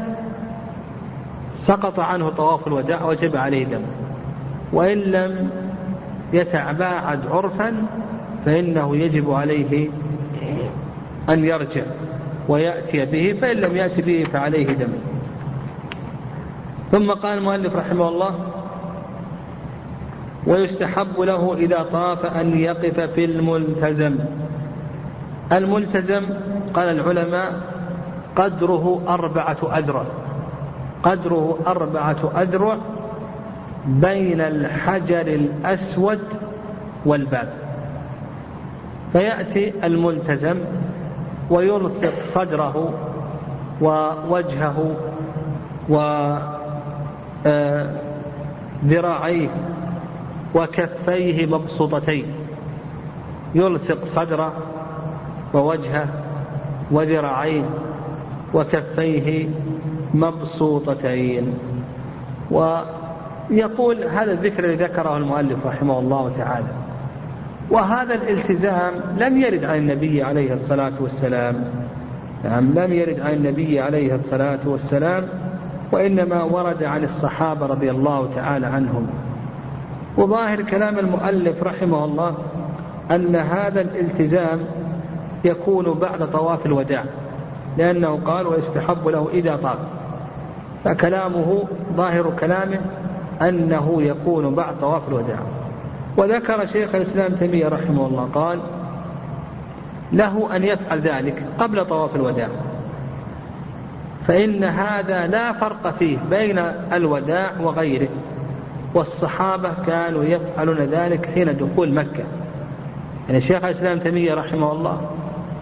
[1.56, 3.82] سقط عنه طواف الوداع وجب عليه دم.
[4.74, 5.50] وإن لم
[6.34, 7.74] يتباعد عرفا
[8.46, 9.90] فإنه يجب عليه
[11.30, 11.84] أن يرجع
[12.48, 14.94] ويأتي به فإن لم يأتي به فعليه دم.
[16.92, 18.36] ثم قال المؤلف رحمه الله
[20.48, 24.16] ويستحب له إذا طاف أن يقف في الملتزم.
[25.52, 26.26] الملتزم
[26.74, 27.62] قال العلماء
[28.36, 30.06] قدره أربعة أذرع.
[31.04, 32.78] قدره أربعة أذرع
[33.86, 36.20] بين الحجر الأسود
[37.06, 37.54] والباب.
[39.14, 40.58] فيأتي الملتزم
[41.52, 42.94] ويلصق صدره
[43.82, 44.96] ووجهه
[48.84, 49.52] وذراعيه آه،
[50.56, 52.26] وكفيه مبسوطتين.
[53.56, 54.54] يلصق صدره
[55.54, 56.08] ووجهه
[56.92, 57.64] وذراعيه
[58.54, 59.50] وكفيه
[60.14, 61.54] مبسوطتين.
[62.52, 66.81] ويقول هذا الذكر الذي ذكره المؤلف رحمه الله تعالى.
[67.72, 71.56] وهذا الالتزام لم يرد عن النبي عليه الصلاة والسلام.
[72.44, 75.28] نعم لم يرد عن النبي عليه الصلاة والسلام
[75.92, 79.08] وإنما ورد عن الصحابة رضي الله تعالى عنهم.
[80.18, 82.36] وظاهر كلام المؤلف رحمه الله
[83.12, 84.60] أن هذا الالتزام
[85.46, 87.04] يكون بعد طواف الوداع
[87.78, 89.78] لأنه قال ويستحب له إذا طاف
[90.84, 91.64] فكلامه
[91.96, 92.80] ظاهر كلامه
[93.42, 95.40] أنه يكون بعد طواف الوداع.
[96.18, 98.60] وذكر شيخ الإسلام تيمية رحمه الله قال
[100.12, 102.50] له أن يفعل ذلك قبل طواف الوداع
[104.28, 106.60] فإن هذا لا فرق فيه بين
[106.94, 108.08] الوداع وغيره
[108.94, 112.24] والصحابة كانوا يفعلون ذلك حين دخول مكة.
[113.30, 115.02] يعني شيخ الإسلام تيمية رحمه الله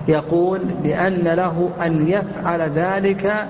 [0.08, 3.48] يقول بأن له أن يفعل ذلك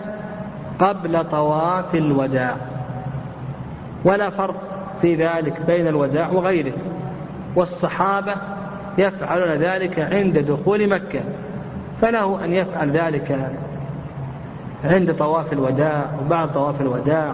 [0.80, 2.56] قبل طواف الوداع
[4.06, 4.56] ولا فرق.
[5.02, 6.74] في ذلك بين الوداع وغيره.
[7.56, 8.36] والصحابة
[8.98, 11.20] يفعلون ذلك عند دخول مكة.
[12.02, 13.52] فله أن يفعل ذلك
[14.84, 17.34] عند طواف الوداع وبعد طواف الوداع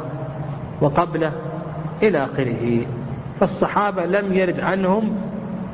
[0.81, 1.31] وقبله
[2.03, 2.85] إلى آخره.
[3.39, 5.17] فالصحابة لم يرد عنهم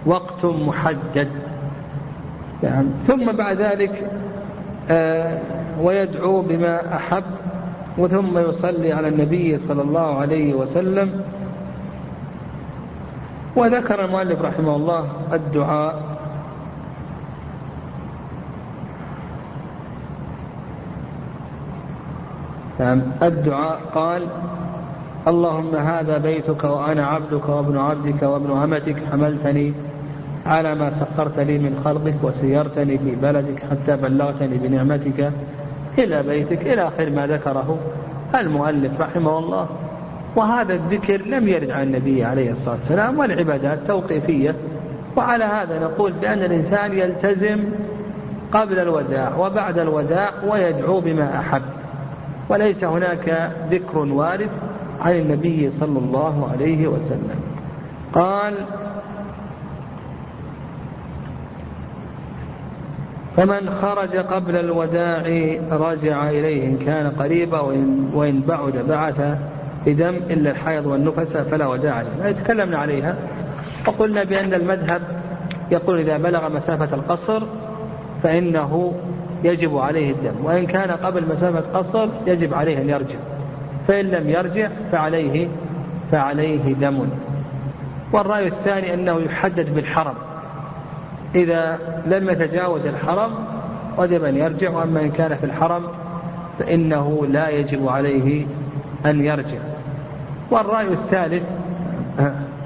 [0.05, 1.27] وقت محدد.
[2.63, 4.11] يعني ثم بعد ذلك
[4.89, 5.39] آه
[5.81, 7.23] ويدعو بما أحب
[7.97, 11.21] وثم يصلي على النبي صلى الله عليه وسلم
[13.55, 16.03] وذكر المؤلف رحمه الله الدعاء.
[22.79, 24.27] نعم الدعاء قال
[25.27, 29.73] اللهم هذا بيتك وأنا عبدك وابن عبدك وابن أمتك حملتني
[30.45, 35.31] على ما سخرت لي من خلقك وسيرتني في بلدك حتى بلغتني بنعمتك
[35.99, 37.77] إلى بيتك إلى آخر ما ذكره
[38.35, 39.67] المؤلف رحمه الله.
[40.35, 44.55] وهذا الذكر لم يرد عن النبي عليه الصلاة والسلام والعبادات توقيفية
[45.15, 47.59] وعلى هذا نقول بأن الإنسان يلتزم
[48.51, 51.61] قبل الوداع وبعد الوداع ويدعو بما أحب.
[52.49, 54.49] وليس هناك ذكر وارد
[55.01, 57.39] عن النبي صلى الله عليه وسلم.
[58.13, 58.53] قال
[63.37, 65.21] فمن خرج قبل الوداع
[65.71, 69.37] رجع إليه إن كان قريبا وإن, وإن بعد بعث
[69.85, 72.31] بدم إلا الحيض والنفس فلا وداع عليه.
[72.31, 73.15] تكلمنا عليها.
[73.87, 75.01] وقلنا بأن المذهب
[75.71, 77.43] يقول إذا بلغ مسافة القصر
[78.23, 78.93] فإنه
[79.43, 83.15] يجب عليه الدم وإن كان قبل مسافة قصر يجب عليه أن يرجع.
[83.87, 85.47] فإن لم يرجع فعليه
[86.11, 87.07] فعليه دم.
[88.13, 90.15] والرأي الثاني أنه يحدد بالحرم.
[91.35, 93.31] إذا لم يتجاوز الحرم
[93.97, 95.83] وجب أن يرجع وأما إن كان في الحرم
[96.59, 98.45] فإنه لا يجب عليه
[99.05, 99.70] أن يرجع.
[100.51, 101.43] والرأي الثالث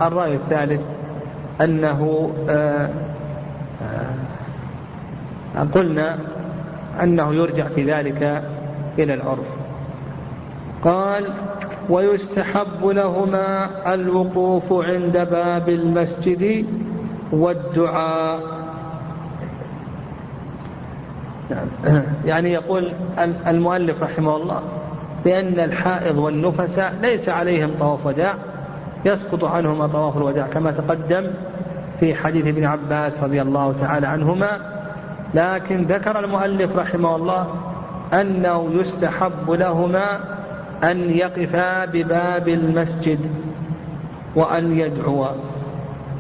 [0.02, 0.82] الرأي الثالث
[1.62, 2.90] أنه آه،
[5.56, 6.18] آه، قلنا
[7.04, 8.44] أنه يرجع في ذلك
[9.00, 9.48] إلى العرف.
[10.84, 11.26] قال
[11.90, 16.66] ويستحب لهما الوقوف عند باب المسجد
[17.32, 18.42] والدعاء.
[21.50, 21.68] نعم.
[22.26, 22.94] يعني يقول
[23.48, 24.62] المؤلف رحمه الله
[25.26, 28.34] بأن الحائض والنفساء ليس عليهم طواف وداع
[29.06, 31.28] يسقط عنهما طواف الوداع كما تقدم
[32.00, 34.60] في حديث ابن عباس رضي الله تعالى عنهما.
[35.34, 37.48] لكن ذكر المؤلف رحمه الله
[38.14, 40.20] أنه يستحب لهما
[40.84, 43.20] أن يقفا بباب المسجد
[44.36, 45.28] وأن يدعوا.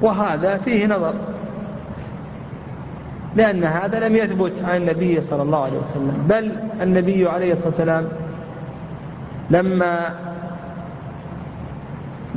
[0.01, 1.13] وهذا فيه نظر
[3.35, 6.51] لأن هذا لم يثبت عن النبي صلى الله عليه وسلم بل
[6.81, 8.05] النبي عليه الصلاة والسلام
[9.49, 10.09] لما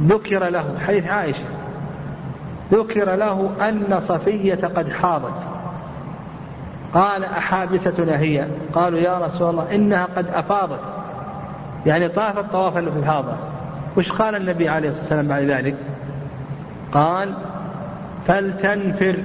[0.00, 1.44] ذكر له حديث عائشة
[2.72, 5.42] ذكر له أن صفية قد حاضت.
[6.94, 10.80] قال أحابستنا هي؟ قالوا يا رسول الله إنها قد أفاضت.
[11.86, 13.32] يعني طافت طواف الإفاضة
[13.96, 15.76] وش قال النبي عليه الصلاة والسلام بعد ذلك؟
[16.92, 17.34] قال
[18.26, 19.16] فلتنفر.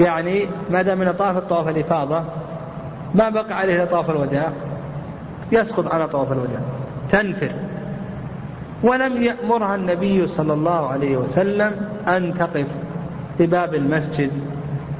[0.00, 2.22] يعني ما دام طاف طواف الإفاضة
[3.14, 4.52] ما بقى عليه طواف الوداع.
[5.52, 6.60] يسقط على طواف الوداع
[7.10, 7.52] تنفر.
[8.82, 11.72] ولم يأمرها النبي صلى الله عليه وسلم
[12.08, 12.66] أن تقف
[13.38, 14.30] في باب المسجد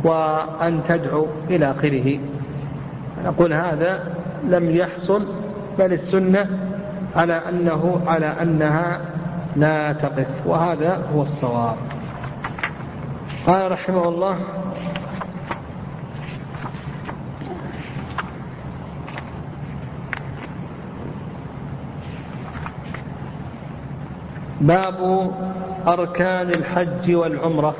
[0.05, 2.19] وأن تدعو إلى آخره.
[3.25, 4.15] نقول هذا
[4.49, 5.27] لم يحصل
[5.79, 6.49] بل السنة
[7.17, 9.01] على أنه على أنها
[9.57, 11.77] لا تقف وهذا هو الصواب.
[13.47, 14.39] قال رحمه الله
[24.61, 25.31] باب
[25.87, 27.75] أركان الحج والعمرة.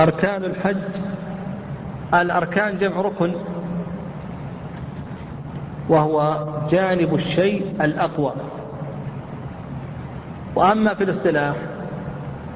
[0.00, 0.76] أركان الحج
[2.14, 3.32] الأركان جمع ركن
[5.88, 8.32] وهو جانب الشيء الأقوى.
[10.54, 11.54] وأما في الاصطلاح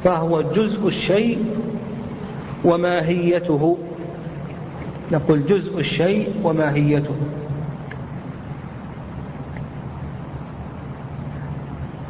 [0.04, 1.44] فهو جزء الشيء
[2.64, 3.78] وماهيته.
[5.12, 7.16] نقول جزء الشيء وماهيته.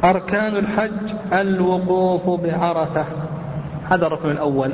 [0.03, 3.05] أركان الحج الوقوف بعرفة.
[3.89, 4.71] هذا الركن الأول.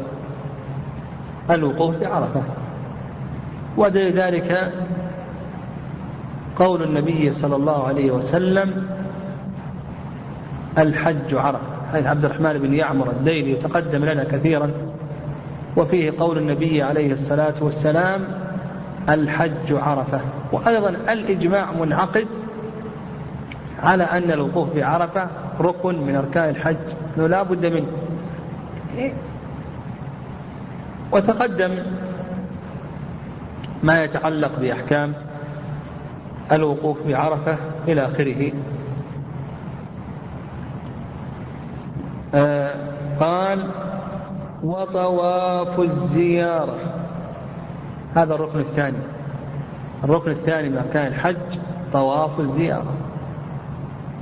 [1.52, 2.42] الوقوف بعرفة.
[3.78, 4.74] ودليل ذلك
[6.56, 8.88] قول النبي صلى الله عليه وسلم
[10.78, 11.60] الحج عرفة.
[11.92, 14.72] حيث عبد الرحمن بن يعمر الليلي يتقدم لنا كثيرا.
[15.78, 18.28] وفيه قول النبي عليه الصلاة والسلام
[19.10, 20.20] الحج عرفة.
[20.52, 22.28] وأيضا الإجماع منعقد
[23.84, 25.28] على أن الوقوف بعرفة
[25.60, 26.76] ركن من أركان الحج
[27.18, 27.88] أنه لا بد منه.
[31.12, 31.78] وتقدم
[33.84, 35.14] ما يتعلق بأحكام
[36.52, 37.58] الوقوف بعرفة
[37.88, 38.52] إلى آخره.
[42.36, 42.76] آه
[43.20, 43.70] قال
[44.64, 46.78] وطواف الزيارة.
[48.16, 48.98] هذا الركن الثاني.
[50.04, 51.60] الركن الثاني من أركان الحج
[51.94, 52.94] طواف الزيارة.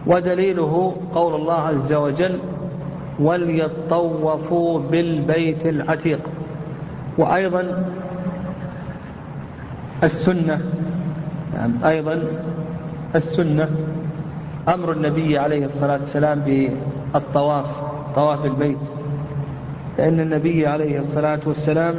[0.08, 2.40] ودليله قول الله عز وجل
[3.20, 6.20] وليطوفوا بالبيت العتيق
[7.18, 7.86] وأيضا
[10.04, 10.62] السنة
[11.54, 12.24] نعم أيضا
[13.16, 13.70] السنة
[14.68, 17.66] أمر النبي عليه الصلاة والسلام بالطواف
[18.16, 18.78] طواف البيت.
[19.98, 21.96] لأن النبي عليه الصلاة والسلام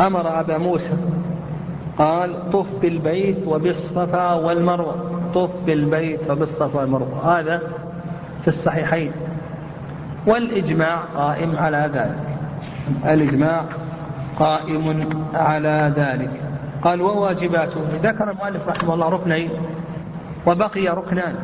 [0.00, 0.96] أمر أبا موسى
[1.98, 7.40] قال طف بالبيت وبالصفا والمروة طف بالبيت وبالصفا والمروة.
[7.40, 7.60] هذا
[8.42, 9.12] في الصحيحين.
[10.26, 12.18] والإجماع قائم على ذلك.
[13.12, 13.64] الإجماع
[14.38, 16.30] قائم على ذلك.
[16.82, 17.80] قال وواجباته.
[18.02, 19.50] ذكر المؤلف رحمه الله ركنين.
[20.46, 21.34] وبقي ركنان.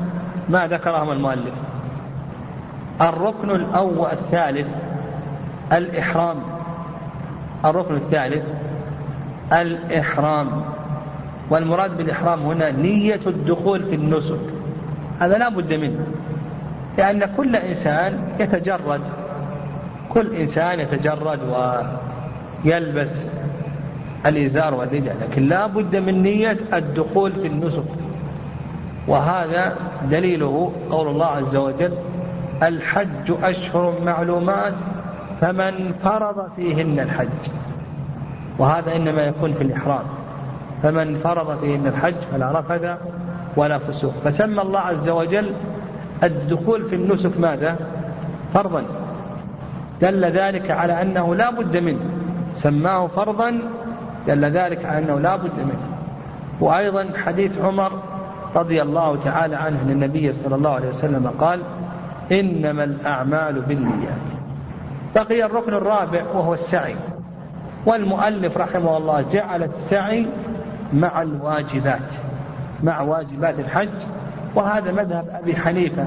[0.48, 1.54] ما ذكرهما المؤلف؟
[3.00, 4.68] الركن الأول الثالث
[5.72, 6.36] الإحرام.
[7.64, 8.44] الركن الثالث
[9.52, 10.62] الإحرام.
[11.50, 14.40] والمراد بالإحرام هنا نية الدخول في النسك.
[15.20, 16.06] هذا لا بد منه.
[16.98, 19.00] لأن كل إنسان يتجرد.
[20.08, 21.40] كل إنسان يتجرد
[22.64, 23.10] ويلبس
[24.26, 27.84] الإزار والرداء لكن لا بد من نية الدخول في النسك.
[29.08, 29.76] وهذا
[30.10, 31.92] دليله قول الله عز وجل
[32.62, 34.74] الحج أشهر معلومات
[35.40, 37.52] فمن فرض فيهن الحج.
[38.58, 40.04] وهذا إنما يكون في الإحرام.
[40.82, 42.98] فمن فرض فيهن الحج فلا رفث
[43.56, 44.14] ولا فسوق.
[44.24, 45.52] فسمى الله عز وجل
[46.22, 47.76] الدخول في النسك ماذا؟
[48.54, 48.82] فرضا.
[50.00, 52.00] دل ذلك على أنه لا بد منه.
[52.54, 53.60] سماه فرضا
[54.26, 55.88] دل ذلك على أنه لا بد منه.
[56.60, 57.92] وأيضا حديث عمر
[58.56, 61.60] رضي الله تعالى عنه أن النبي صلى الله عليه وسلم قال
[62.32, 64.26] إنما الأعمال بالنيات.
[65.14, 66.96] بقي الركن الرابع وهو السعي.
[67.86, 70.26] والمؤلف رحمه الله جعل السعي
[70.92, 72.08] مع الواجبات
[72.82, 73.88] مع واجبات الحج
[74.54, 76.06] وهذا مذهب أبي حنيفة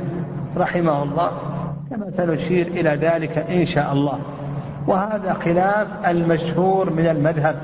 [0.58, 1.32] رحمه الله
[1.90, 4.20] كما سنشير إلى ذلك إن شاء الله.
[4.88, 7.56] وهذا خلاف المشهور من المذهب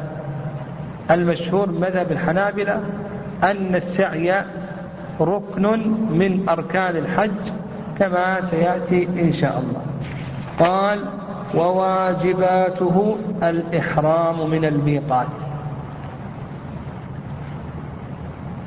[1.12, 2.82] المشهور مذهب الحنابلة
[3.44, 4.44] أن السعي
[5.22, 5.68] ركن
[6.12, 7.52] من أركان الحج
[8.00, 9.82] كما سيأتي إن شاء الله.
[10.60, 11.06] قال
[11.56, 15.28] وواجباته الإحرام من الميقات.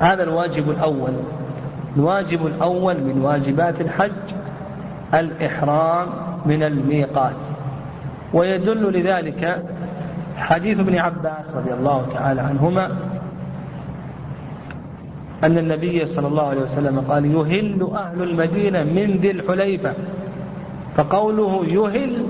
[0.03, 1.13] هذا الواجب الأول.
[1.97, 4.11] الواجب الأول من واجبات الحج
[5.13, 6.07] الإحرام
[6.45, 7.35] من الميقات.
[8.33, 9.63] ويدل لذلك
[10.37, 12.85] حديث ابن عباس رضي الله تعالى عنهما
[15.43, 19.93] أن النبي صلى الله عليه وسلم قال يهل أهل المدينة من ذي الحليفة
[20.95, 22.25] فقوله يهل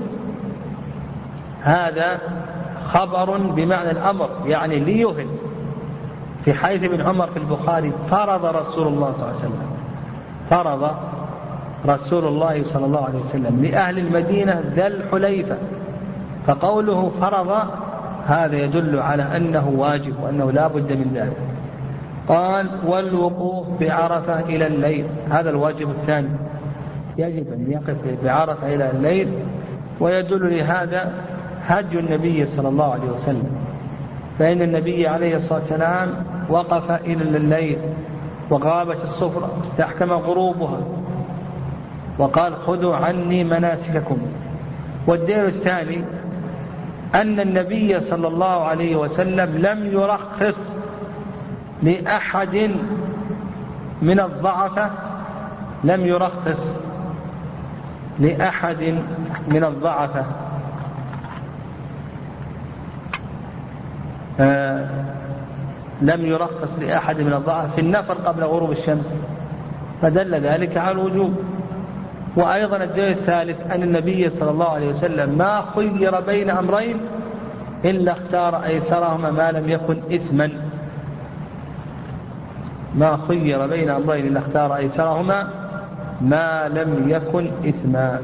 [1.62, 2.18] هذا
[2.86, 5.26] خبر بمعنى الأمر يعني ليهل.
[6.44, 9.62] في حيث ابن عمر في البخاري فرض رسول الله صلى الله عليه وسلم.
[10.50, 10.90] فرض
[11.86, 15.56] رسول الله صلى الله عليه وسلم لأهل المدينة ذا الحليفة.
[16.46, 17.56] فقوله فرض
[18.26, 21.36] هذا يدل على أنه واجب وأنه لا بد من ذلك.
[22.28, 25.06] قال والوقوف بعرفة إلى الليل.
[25.30, 26.28] هذا الواجب الثاني.
[27.18, 29.32] يجب أن يقف بعرفة إلى الليل.
[30.00, 31.12] ويدل لهذا
[31.66, 33.50] هدي النبي صلى الله عليه وسلم.
[34.38, 36.08] فإن النبي عليه الصلاة والسلام
[36.48, 37.78] وقف إلى الليل
[38.50, 40.80] وغابت الصفرة استحكم غروبها
[42.18, 44.18] وقال خذوا عني مناسككم
[45.06, 46.04] والدين الثاني
[47.14, 50.58] أن النبي صلى الله عليه وسلم لم يرخص
[51.82, 52.70] لأحد
[54.02, 54.90] من الضعفة
[55.84, 56.76] لم يرخص
[58.18, 58.98] لأحد
[59.48, 60.24] من الضعفة.
[64.40, 64.88] آه
[66.04, 69.06] لم يرخص لأحد من الضعفة في النفر قبل غروب الشمس.
[70.02, 71.34] فدل ذلك على الوجوب.
[72.36, 76.96] وأيضا الدليل الثالث أن النبي صلى الله عليه وسلم ما خير بين أمرين
[77.84, 80.50] إلا اختار أيسرهما ما لم يكن إثما.
[82.94, 85.48] ما خير بين أمرين إلا اختار أيسرهما
[86.20, 88.20] ما لم يكن إثما.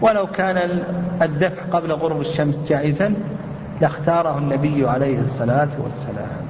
[0.00, 0.82] ولو كان
[1.22, 3.14] الدفع قبل غروب الشمس جائزا
[3.80, 6.40] لاختاره النبي عليه الصلاة والسلام.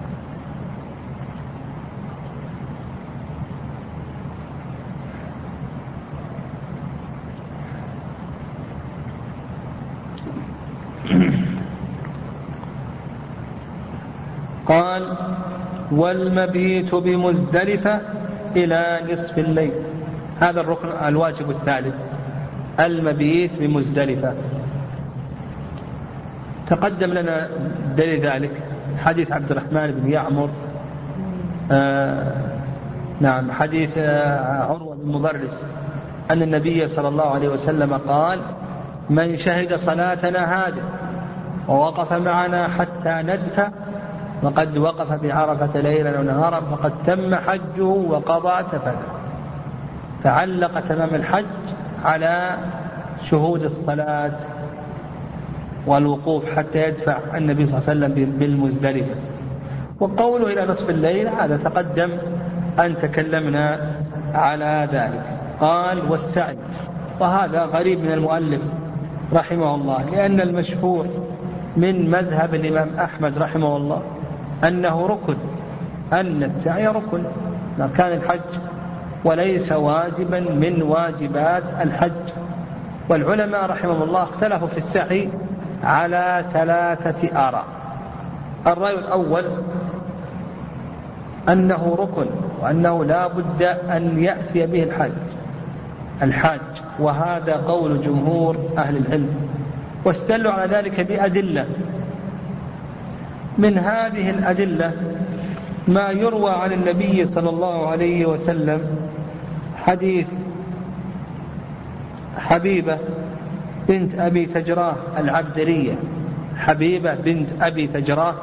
[14.67, 15.17] قال
[15.93, 18.01] والمبيت بمزدلفة
[18.57, 19.73] إلى نصف الليل.
[20.41, 21.95] هذا الركن الواجب الثالث.
[22.81, 24.35] المبيت بمزدلفة.
[26.71, 27.49] تقدم لنا
[27.97, 28.51] دليل ذلك.
[28.99, 30.49] حديث عبد الرحمن بن يعمر.
[31.73, 32.33] آه
[33.21, 35.63] نعم حديث آه عروة بن مضرس
[36.31, 38.41] أن النبي صلى الله عليه وسلم قال
[39.11, 40.83] من شهد صلاتنا هذه
[41.69, 43.69] ووقف معنا حتى ندفع
[44.43, 49.03] وقد وقف بعرفة ليلا ونهارا فقد تم حجه وقضى تفله
[50.25, 51.45] فعلق تمام الحج
[52.05, 52.57] على
[53.31, 54.33] شهود الصلاة.
[55.87, 59.15] والوقوف حتى يدفع النبي صلى الله عليه وسلم بالمزدلفة.
[60.01, 62.11] وقوله إلى نصف الليل هذا تقدم
[62.79, 63.81] أن تكلمنا
[64.35, 65.23] على ذلك.
[65.61, 66.57] قال والسعي.
[67.21, 68.63] وهذا غريب من المؤلف
[69.33, 71.07] رحمه الله لأن المشهور
[71.77, 74.03] من مذهب الإمام أحمد رحمه الله
[74.65, 75.37] أنه ركن
[76.13, 77.23] أن السعي ركن.
[77.81, 78.41] أركان الحج
[79.25, 82.11] وليس واجبا من واجبات الحج.
[83.09, 85.29] والعلماء رحمهم الله اختلفوا في السعي
[85.85, 87.65] على ثلاثة آراء.
[88.67, 89.45] الرأي الأول
[91.49, 92.27] أنه ركن
[92.63, 95.13] وأنه لا بد أن يأتي به الحج
[96.23, 96.61] الحاج
[96.99, 99.51] وهذا قول جمهور أهل العلم.
[100.05, 101.67] واستدلوا على ذلك بأدلة.
[103.59, 104.93] من هذه الأدلة
[105.89, 108.81] ما يروى عن النبي صلى الله عليه وسلم
[109.85, 110.27] حديث
[112.39, 112.99] حبيبة
[113.91, 115.95] بنت أبي تجراه العبدرية
[116.57, 118.35] حبيبة بنت أبي تجراه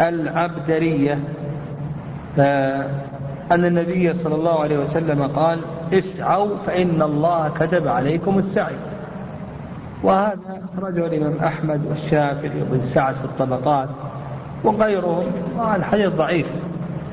[0.00, 1.18] العبدرية.
[3.52, 5.58] أن النبي صلى الله عليه وسلم قال
[5.92, 8.74] اسعوا فإن الله كتب عليكم السعي.
[10.02, 13.88] وهذا أخرجه الإمام أحمد والشافعي وابن سعد في الطبقات
[14.64, 15.24] وغيرهم.
[15.76, 16.46] الحديث ضعيف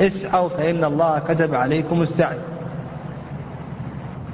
[0.02, 2.38] اسعوا فإن الله كتب عليكم السعي.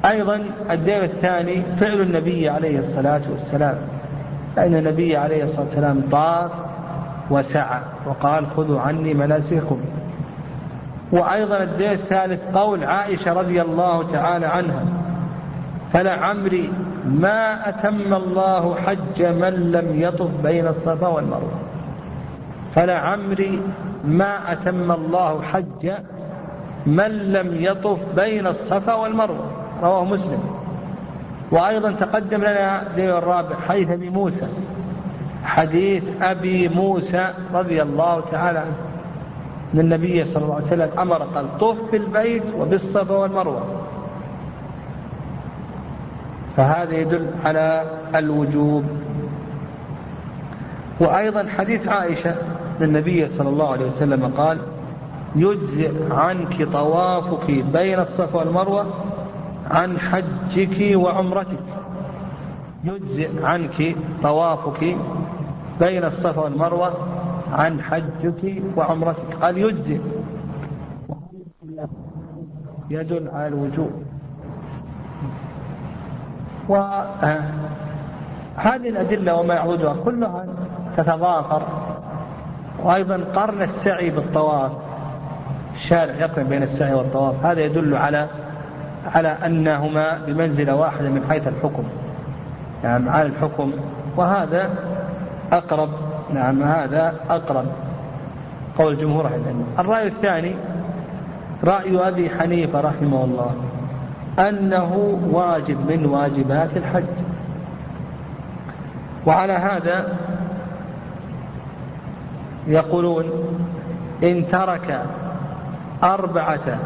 [0.06, 3.78] أيضا الدين الثاني فعل النبي عليه الصلاة والسلام
[4.56, 6.52] فإن النبي عليه الصلاة والسلام طاف
[7.30, 9.80] وسعى وقال خذوا عني مناسككم
[11.12, 14.86] وأيضا الدين الثالث قول عائشة رضي الله تعالى عنها
[15.94, 16.74] فلعمري
[17.06, 21.60] ما أتم الله حج من لم يطف بين الصفا والمروة.
[22.76, 23.62] فلعمري
[24.06, 25.92] ما أتم الله حج
[26.86, 29.63] من لم يطف بين الصفا والمروة.
[29.84, 30.40] رواه مسلم.
[31.52, 34.48] وأيضا تقدم لنا الدين الرابع حديث أبي موسى.
[35.44, 38.76] حديث أبي موسى رضي الله تعالى عنه.
[39.74, 43.64] أن النبي صلى الله عليه وسلم أمر قال طف بالبيت وبالصفا والمروة.
[46.58, 47.84] فهذا يدل على
[48.16, 48.84] الوجوب.
[51.00, 52.32] وأيضا حديث عائشة
[52.80, 54.58] أن النبي صلى الله عليه وسلم قال
[55.36, 58.86] يجزئ عنك طوافك بين الصفا والمروة
[59.72, 61.64] عن حجك وعمرتك.
[62.84, 64.98] يجزئ عنك طوافك
[65.80, 66.94] بين الصفا والمروة
[67.54, 69.36] عن حجك وعمرتك.
[69.42, 70.02] قال يجزئ.
[72.90, 73.92] يدل على الوجوب
[76.70, 77.50] وهذه
[78.66, 80.46] الأدلة وما يعودها كلها
[80.98, 81.64] تتضافر.
[82.84, 84.72] وأيضا قرن السعي بالطواف.
[85.76, 87.46] الشارع يقرن بين السعي والطواف.
[87.46, 88.28] هذا يدل على
[89.06, 91.84] على أنهما بمنزلة واحدة من حيث الحكم.
[92.84, 93.72] يعني على الحكم.
[94.18, 94.70] وهذا
[95.52, 95.90] أقرب
[96.34, 97.66] نعم هذا أقرب
[98.78, 99.66] قول جمهور أهل العلم.
[99.80, 100.56] الرأي الثاني
[101.64, 103.52] رأي أبي حنيفة رحمه الله
[104.40, 107.04] أنه واجب من واجبات الحج.
[109.26, 110.14] وعلى هذا
[112.68, 113.26] يقولون
[114.24, 115.02] إن ترك
[116.04, 116.80] أربعة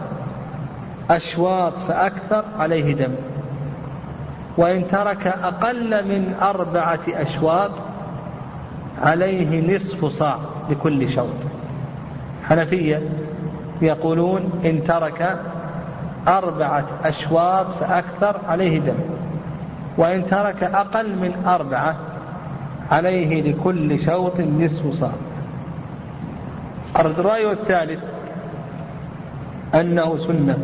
[1.09, 3.15] أشواط فأكثر عليه دم.
[4.57, 7.71] وإن ترك أقل من أربعة أشواط
[9.03, 10.37] عليه نصف صاع
[10.69, 11.35] لكل شوط.
[12.49, 13.01] حنفية
[13.81, 15.39] يقولون إن ترك
[16.27, 18.97] أربعة أشواط فأكثر عليه دم.
[19.97, 21.95] وإن ترك أقل من أربعة
[22.91, 25.11] عليه لكل شوط نصف صاع.
[26.99, 27.99] الرأي الثالث
[29.75, 30.57] أنه سنة.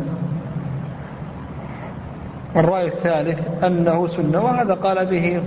[2.56, 5.42] الرأي الثالث أنه سنة وهذا قال به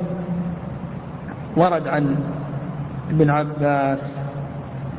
[1.58, 2.16] ورد عن
[3.10, 4.00] ابن عباس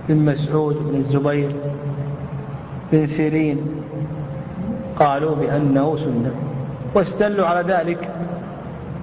[0.08, 1.52] بن مسعود بن الزبير
[2.92, 3.58] بن سيرين
[4.98, 6.30] قالوا بأنه سنة.
[6.94, 8.10] واستدلوا على ذلك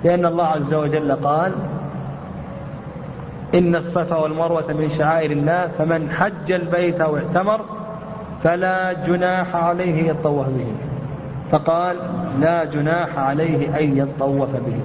[0.04, 1.52] لأن الله عز وجل قال
[3.54, 7.62] إن الصفا والمروة من شعائر الله فمن حج البيت أو اعتمر
[8.44, 10.68] فلا جناح عليه يطوف به.
[11.52, 11.98] فقال
[12.40, 14.82] لا جناح عليه أن يطوف به.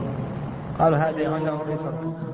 [0.78, 2.29] قال هذه عنه الرسول